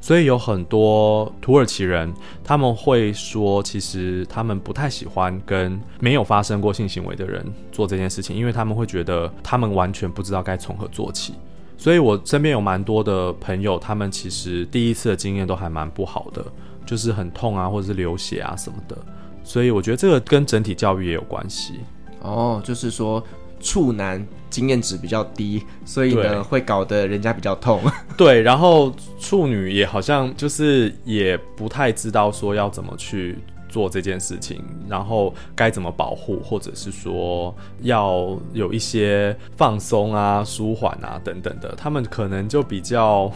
[0.00, 2.12] 所以有很多土耳其人
[2.44, 3.62] 他们会说。
[3.62, 11.34] 其实他们不太喜欢跟没有发生过性行为的人做这件事情，因为他们会觉得他们完全不知道该从何做起。
[11.76, 16.44] 所以我身边有蛮多的朋友，他们其实第一次的经验都还蛮不好的，
[16.86, 18.96] 就是很痛啊，或者是流血啊什么的。
[19.42, 21.80] 所以我觉得这个跟整体教育也有关系。
[22.20, 23.22] 哦，就是说。
[23.60, 27.80] 处男经验值比较低，所以呢会搞得人家比较痛。
[28.16, 33.38] 对，然后处女也好像就是也不太知道说要怎么去
[33.68, 43.30] 做这件事情，然后该怎么保护，或者是说要有一些放松啊、舒缓啊等等的，他们可能就比较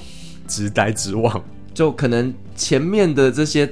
[0.47, 1.43] 直呆直望，
[1.75, 3.71] 就可能前面的这些。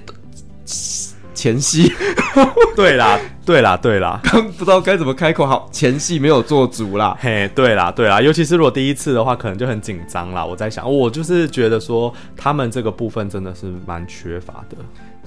[1.38, 1.92] 前戏，
[2.74, 3.16] 对啦，
[3.46, 5.46] 对啦，对啦，刚不知道该怎么开口。
[5.46, 10.44] 好，前戏没有做足啦，嘿，对啦，对啦，尤其是如果第一次的话，可能就很紧张啦。
[10.44, 14.76] 我在想，我就是觉得说，他们这个部分真的是蛮缺乏的。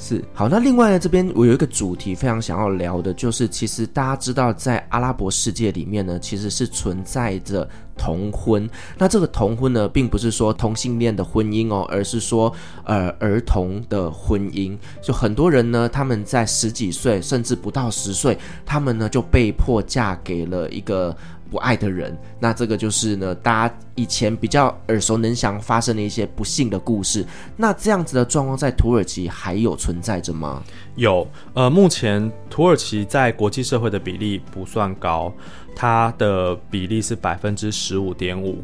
[0.04, 8.68] 是，好，那另外呢，这边我有一个主题非常想要聊的，就是其实大家知道，在阿拉伯世界里面呢，其实是存在着同婚。
[8.98, 12.52] 那这个同婚呢，并不是说同性恋的婚姻哦，而是说
[12.84, 14.76] 呃儿童的婚姻。
[15.04, 18.36] 就很多人呢，他们在十几岁甚至不到十十岁，
[18.66, 21.16] 他们呢就被迫嫁给了一个
[21.52, 22.18] 不爱的人。
[22.40, 27.26] 那这个就是呢，大家以前比较耳熟能详发生的一些不幸的故事。
[27.58, 30.64] 那这样子的状况在土耳其还有存在着吗？
[30.96, 35.32] 有，呃，目前土耳其在国际社会的比例不算高，
[35.76, 38.64] 它的比例是百分之十五点五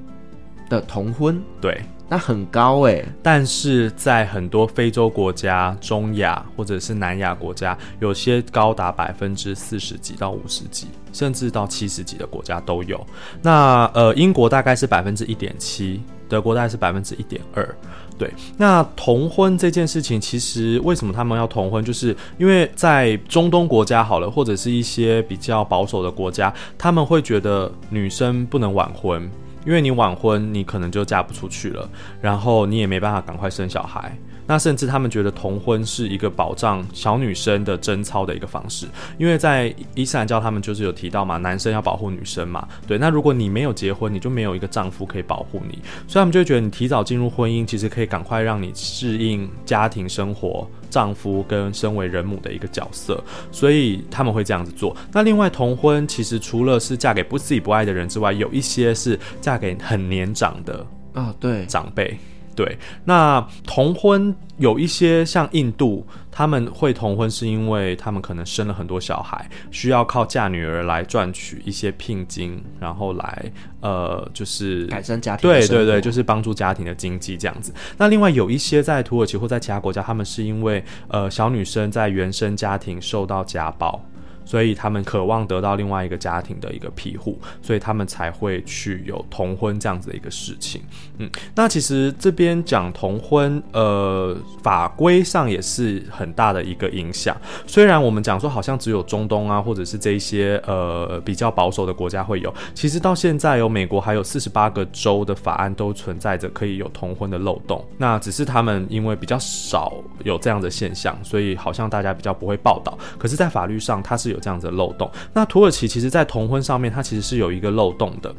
[0.70, 1.82] 的同婚，对。
[2.10, 13.06] 那很高诶，但是在很多非洲国家、中亚或者是南亚国家，有些高达百分之四十几到五十几，甚至到七十几的国家都有。
[13.42, 17.76] 那呃，英国大概是百分之一点七，德国大概是百分之一点二。
[18.18, 29.30] 对，那同婚这件事情，其实为什么他们要同婚，就是因为在中东国家好了，或者是一些比较保守的国家，他们会觉得女生不能晚婚。
[29.68, 31.88] 因为你晚婚，你可能就嫁不出去了，
[32.22, 34.18] 然后你也没办法赶快生小孩。
[34.48, 38.88] 那甚至他们觉得同婚是一个保障小女生的贞操的一个方式，
[39.18, 42.68] 因为在伊斯兰教他们就是有提到嘛，男生要保护女生嘛。
[42.88, 50.68] 对，那如果你没有结婚，你就没有一个丈夫可以保护你，所以他们就会觉得你提早进入婚姻，其实可以赶快让你适应家庭生活。
[50.90, 53.22] 丈夫跟身为人母的一个角色，
[53.52, 54.96] 所以他们会这样子做。
[55.12, 62.18] 那另外同婚，其实除了是嫁给不自己不爱的人之外，有一些是嫁给很年长的啊，对长辈。
[62.58, 73.52] 对，那同婚有一些像印度，他们会同婚是因为他们可能生了很多小孩，需要靠嫁女儿来赚取一些聘金，然后来
[73.82, 75.48] 呃就是改善家庭。
[75.48, 77.72] 对对对，就是帮助家庭的经济这样子。
[77.96, 84.04] 那另外有一些在土耳其或在其他国家，他们是因为呃小女生在原生家庭受到家暴。
[84.48, 90.82] 所以他们渴望得到另外一个家庭的一个庇护，所以他们才会去有同婚这样子的一个事情。
[91.18, 94.34] 嗯，那其实这边讲同婚，呃，
[94.64, 97.36] 法规上也是很大的一个影响。
[97.66, 107.86] 虽然我们讲说好像只有中东啊，或者是这一些呃比较保守的国家会有，其实到现在有美国还有四十八个州的法案都存在着可以有同婚的漏洞。
[107.98, 109.94] 那只是他们因为比较少
[110.24, 112.98] 有这样的现象，所以好像大家比较不会报道。
[113.18, 114.37] 可是，在法律上它是有。
[114.40, 118.34] 这样子的漏洞，那土耳其其实，在同婚上面，它其实是有一个漏洞的。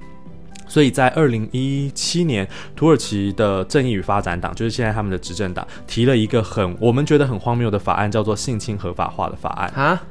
[0.71, 2.47] 所以在二零一七年，
[2.77, 10.03] 土耳其的正义与发展党，就是现在他们的执政党，提了一个很我们觉得很荒谬的法案，叫做性侵合法化的法案啊。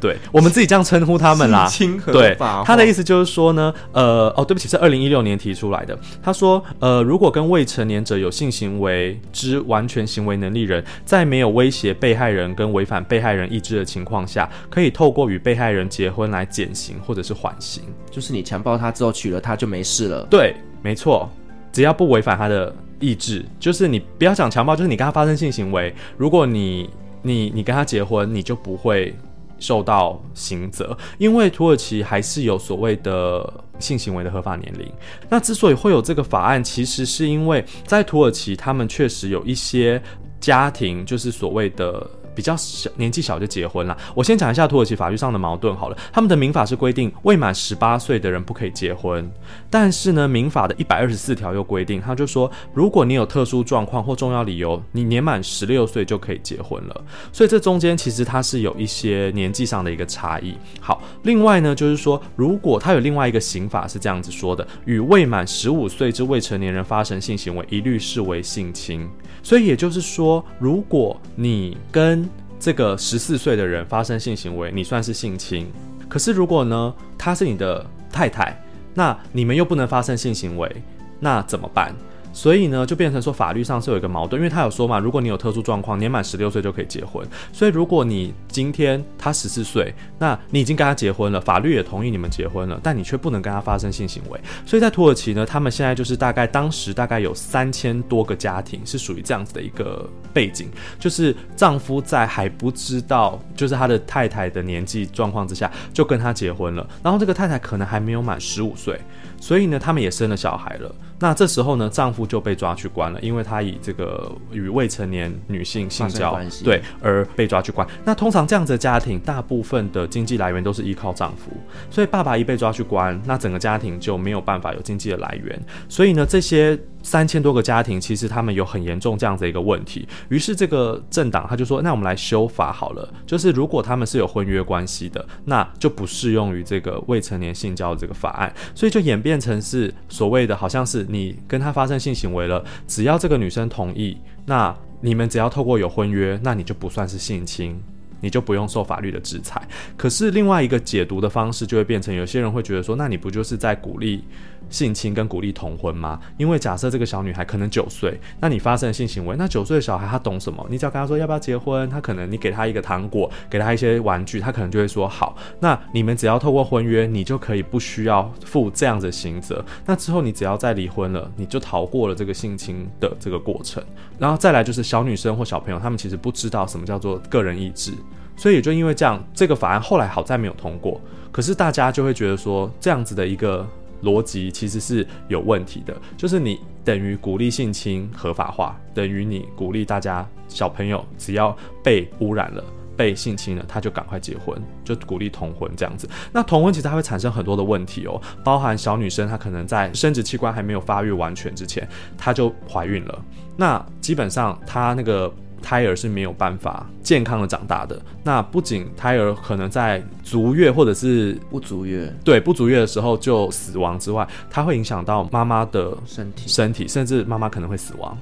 [0.00, 1.66] 对，我们自己这样称呼他们啦。
[1.66, 2.62] 性侵合法化。
[2.62, 5.98] 对，他的意思就是说呢，呃，哦，对不起，是二零一六年提出来的。
[6.22, 17.82] 他说，呃，如果跟未成年者有性行为之完全行为能力人，在没有威胁被害人跟违反被害人意志的情况下，可以透过与被害人结婚来减刑或者是缓刑。
[18.10, 20.26] 就是你强暴他之后娶了他就没事了。
[20.30, 21.30] 对，没错，
[21.72, 26.88] 只要不违反他的意志，就是你不要讲强暴，就是你跟他发生性行为，如果你
[27.22, 29.14] 你你跟他结婚，你就不会。
[29.58, 34.90] 受到刑责，因为土耳其还是有所谓的性行为的合法年龄。
[35.28, 40.00] 那之所以会有这个法案，其实是因为在土耳其，他们确实有一些
[40.40, 42.08] 家庭，就是所谓的。
[42.36, 43.96] 比较小年纪小就结婚了。
[44.14, 45.96] 我先讲一下土耳其法律上的矛盾好了。
[46.12, 49.28] 他们的民法是规定未满十八岁的人不可以结婚，
[49.70, 57.04] 但是呢，民法的一百二十四条又规定，他就说，如果你有特殊状况或重要理由，你年满十六岁就可以结婚了。
[57.32, 60.54] 所以这中间其实它是有一些年纪上的一个差异。
[60.80, 69.08] 好，另外呢，就是说，如果他有另外一个刑法是这样子说的，与未满十五岁之未成年人发生性行为，一律视为性侵。
[69.46, 72.28] 所以也就是说，如果你跟
[72.58, 75.70] 这个十四岁的人发生性行为，你算是性侵。
[76.08, 78.60] 可是如果呢，他是你的太太，
[78.92, 80.82] 那你们又不能发生性行为，
[81.20, 81.94] 那怎么办？
[82.36, 87.26] 所以呢，就变成说法律上是有一个矛盾，因为他有说嘛，如果你有特殊状况，年满十六岁就可以结婚。
[87.50, 94.38] 所以如果你今天他十四岁，那你已经跟他结婚了，法律也同意你们结婚了，但你却不能跟他发生性行为。
[94.66, 100.68] 所以在土耳其呢，他们现在就是大概当时大概有三千多个家庭是属于这样子的一个背景，
[101.00, 109.00] 就是丈夫在还不知道就是他的太太的年纪状况之下就跟他结婚了，然后这个太太可能还没有满十五岁。
[109.40, 110.94] 所以呢，他们也生了小孩了。
[111.18, 117.86] 那这时候呢，丈夫就被抓去关了，因为他以这个与未成年女性性交对而被抓去关。
[118.04, 121.50] 那通常这样子的家庭，大部分的经济来源都是依靠丈夫。
[121.90, 125.60] 所以爸爸一被抓去关，那整个家庭就没有办法有经济的来源。
[125.88, 130.08] 所以呢，这些三千多个家庭，其实他们有很严重这样子一个问题。
[130.30, 139.16] 于是这个政党他就说：“那我们来修法好了，就是如果他们是有婚约关系的，那就不适用于这个未成年性交的这个法案。”所以就演。
[139.26, 147.80] 变成是所谓的，好像是你跟他发生性行为了，只要这个女生同意，那你们只要透过有婚约，那你就不算是性侵。
[148.18, 149.60] 你就不用受法律的制裁。
[149.94, 154.24] 可是另外一个解读的方式就会变成，有些人会觉得说，那你不就是在鼓励
[154.68, 156.20] 性侵跟鼓励同婚吗？
[156.36, 160.66] 因为假设这个小女孩可能九岁，那你发生性行为，那九岁的小孩他懂什么？
[160.68, 165.36] 你只要跟他说要不要结婚，他可能你给他一个糖果，给他一些玩具，他可能就会说好。
[165.60, 169.64] 那你们只要透过婚约，你就可以不需要负这样的刑责。
[169.84, 173.82] 那之后你只要再离婚了，你就逃过了这个性侵的这个过程。
[174.18, 177.92] 然后再来就是小女生或小朋友，他们其实不知道什么叫做个人意志，
[178.36, 181.00] 所以也就因为这样，这个法案后来好在没有通过。
[181.30, 183.66] 可是大家就会觉得说，这样子的一个。
[184.02, 192.64] 逻辑其实是有问题的，就是你等于鼓励性侵合法化，等于你鼓励大家小朋友只要被污染了、
[192.96, 196.08] 被性侵了，他就赶快结婚，就鼓励同婚这样子。
[196.32, 201.86] 那同婚其实它会产生很多的问题哦，包含小女生她可能在生殖器官还没有发育完全之前，
[202.16, 203.24] 她就怀孕了，
[203.56, 205.32] 那基本上她那个。
[205.62, 208.00] 胎儿是没有办法健康的长大的。
[208.22, 218.16] 那不仅胎儿可能在足月或者是不足月，对不足月的时候就死亡之外，它会影响到妈妈的身体，身体甚至妈妈可能会死亡。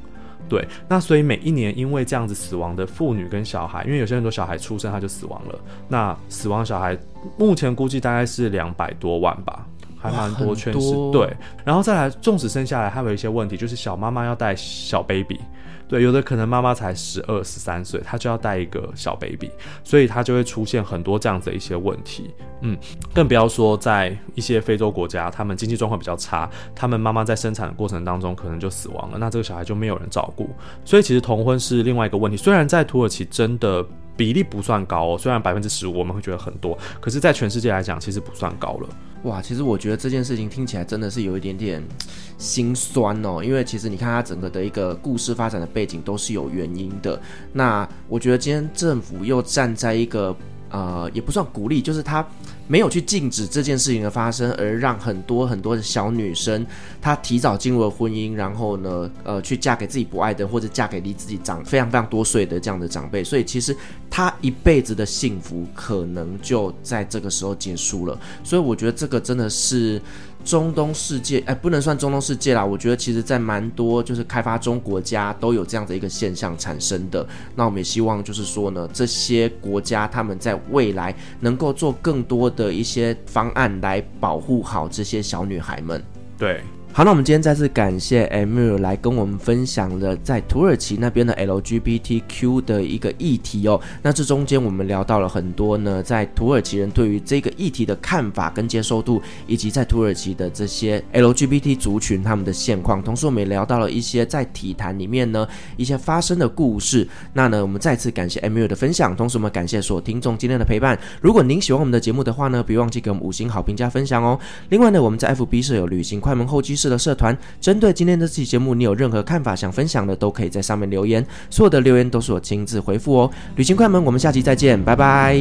[0.47, 5.59] 对，那所以每一年因为这样子死亡的妇女跟小孩，因为有些很多小孩出生他就死亡了，
[5.89, 6.97] 那死亡小孩
[7.39, 9.67] 目前估计大概是两百多万吧，
[9.99, 11.35] 还蛮多，全是对。
[11.65, 15.41] 然后再来，纵使生下来还有一些问题，就是小妈妈要带小 baby。
[15.87, 19.51] 对，有的可能妈妈才十二、十三岁，她就要带一个小 baby，
[19.83, 22.31] 所以她就会出现很多这样子的一些问题。
[22.63, 22.77] 嗯，
[23.15, 30.49] 更不要说在一些非洲国家，他们经济状况比较差，他们妈妈在生产的过程当中可能就死亡了，那这个小孩就没有人照顾。
[30.85, 32.37] 所以其实同婚是另外一个问题。
[32.39, 33.85] 虽然在土耳其真的
[34.17, 38.89] 比例不算高哦，虽然百分之十五我们会觉得很多，可是在全世界来讲，其实不算高了。
[39.25, 41.83] 哇，其实我觉得这件事情听起来真的是有一点点
[42.37, 47.21] 心酸哦，因为其实你看它整个的一个故事发展的背景都是有原因的。
[47.53, 50.37] 那我觉得今天政府又站在一个
[50.71, 52.27] 呃，也不算鼓励，就是他。
[52.67, 56.67] 没有去禁止这件事情的发生，而让很多很多的小女生
[57.01, 63.77] 她提早进入了婚姻，然后呢，呃，去嫁给自己不爱的，或者嫁给离自己长非常非常多岁的这样的长辈，所以其实
[64.09, 68.19] 她一辈子的幸福可能就在这个时候结束了。
[68.43, 70.01] 所以我觉得这个真的是。
[70.45, 72.65] 中东世界，哎，不能算中东世界啦。
[72.65, 77.27] 我觉得其实，在蛮多就是开发中国家都有这样的一个现象产生的。
[77.57, 86.03] 那我们也希望，就是说呢，这些国家他们在未来能够做更多的一些方案来保护好这些小女孩们。
[86.37, 86.63] 对。
[86.97, 93.81] 好，那我们今天再次感谢 Emir 来跟我们分享了在土耳其那边的 LGBTQ 的一个议题哦。
[94.01, 103.03] 那这中间我们聊到了很多呢，在土耳其人对于这个议题的看法跟接受度，以及在土耳其的这些 LGBT 族群他们的现况。
[103.03, 105.45] 同时，我们也聊到了一些在体坛里面呢
[105.77, 107.05] 一些发生的故事。
[107.33, 110.97] 那呢，我们再次感谢 Emir 的分享，同时我们感谢所有听众今天的陪伴。
[111.21, 114.39] 如果您喜欢我们的节目的话呢，别忘记给我们五星好评加分享哦。
[114.69, 123.31] 另外呢，我们在 FB 设有旅行快门候机室的社团，针对今天这期节目，你有任何看法想分享的，都可以在上面留言，所有的留言都是我亲自回复哦。
[123.57, 125.41] 旅行快门，我们下期再见，拜拜，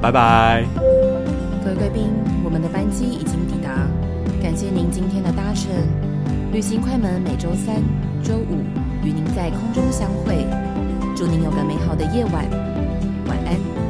[0.00, 0.64] 拜拜。
[1.62, 2.04] 各位贵宾，
[2.42, 3.68] 我们的班机已经抵达，
[4.42, 5.68] 感谢您今天的搭乘。
[6.50, 7.82] 旅行快门每周三、
[8.24, 8.64] 周五
[9.04, 10.46] 与您在空中相会，
[11.14, 12.48] 祝您有个美好的夜晚，
[13.26, 13.87] 晚安。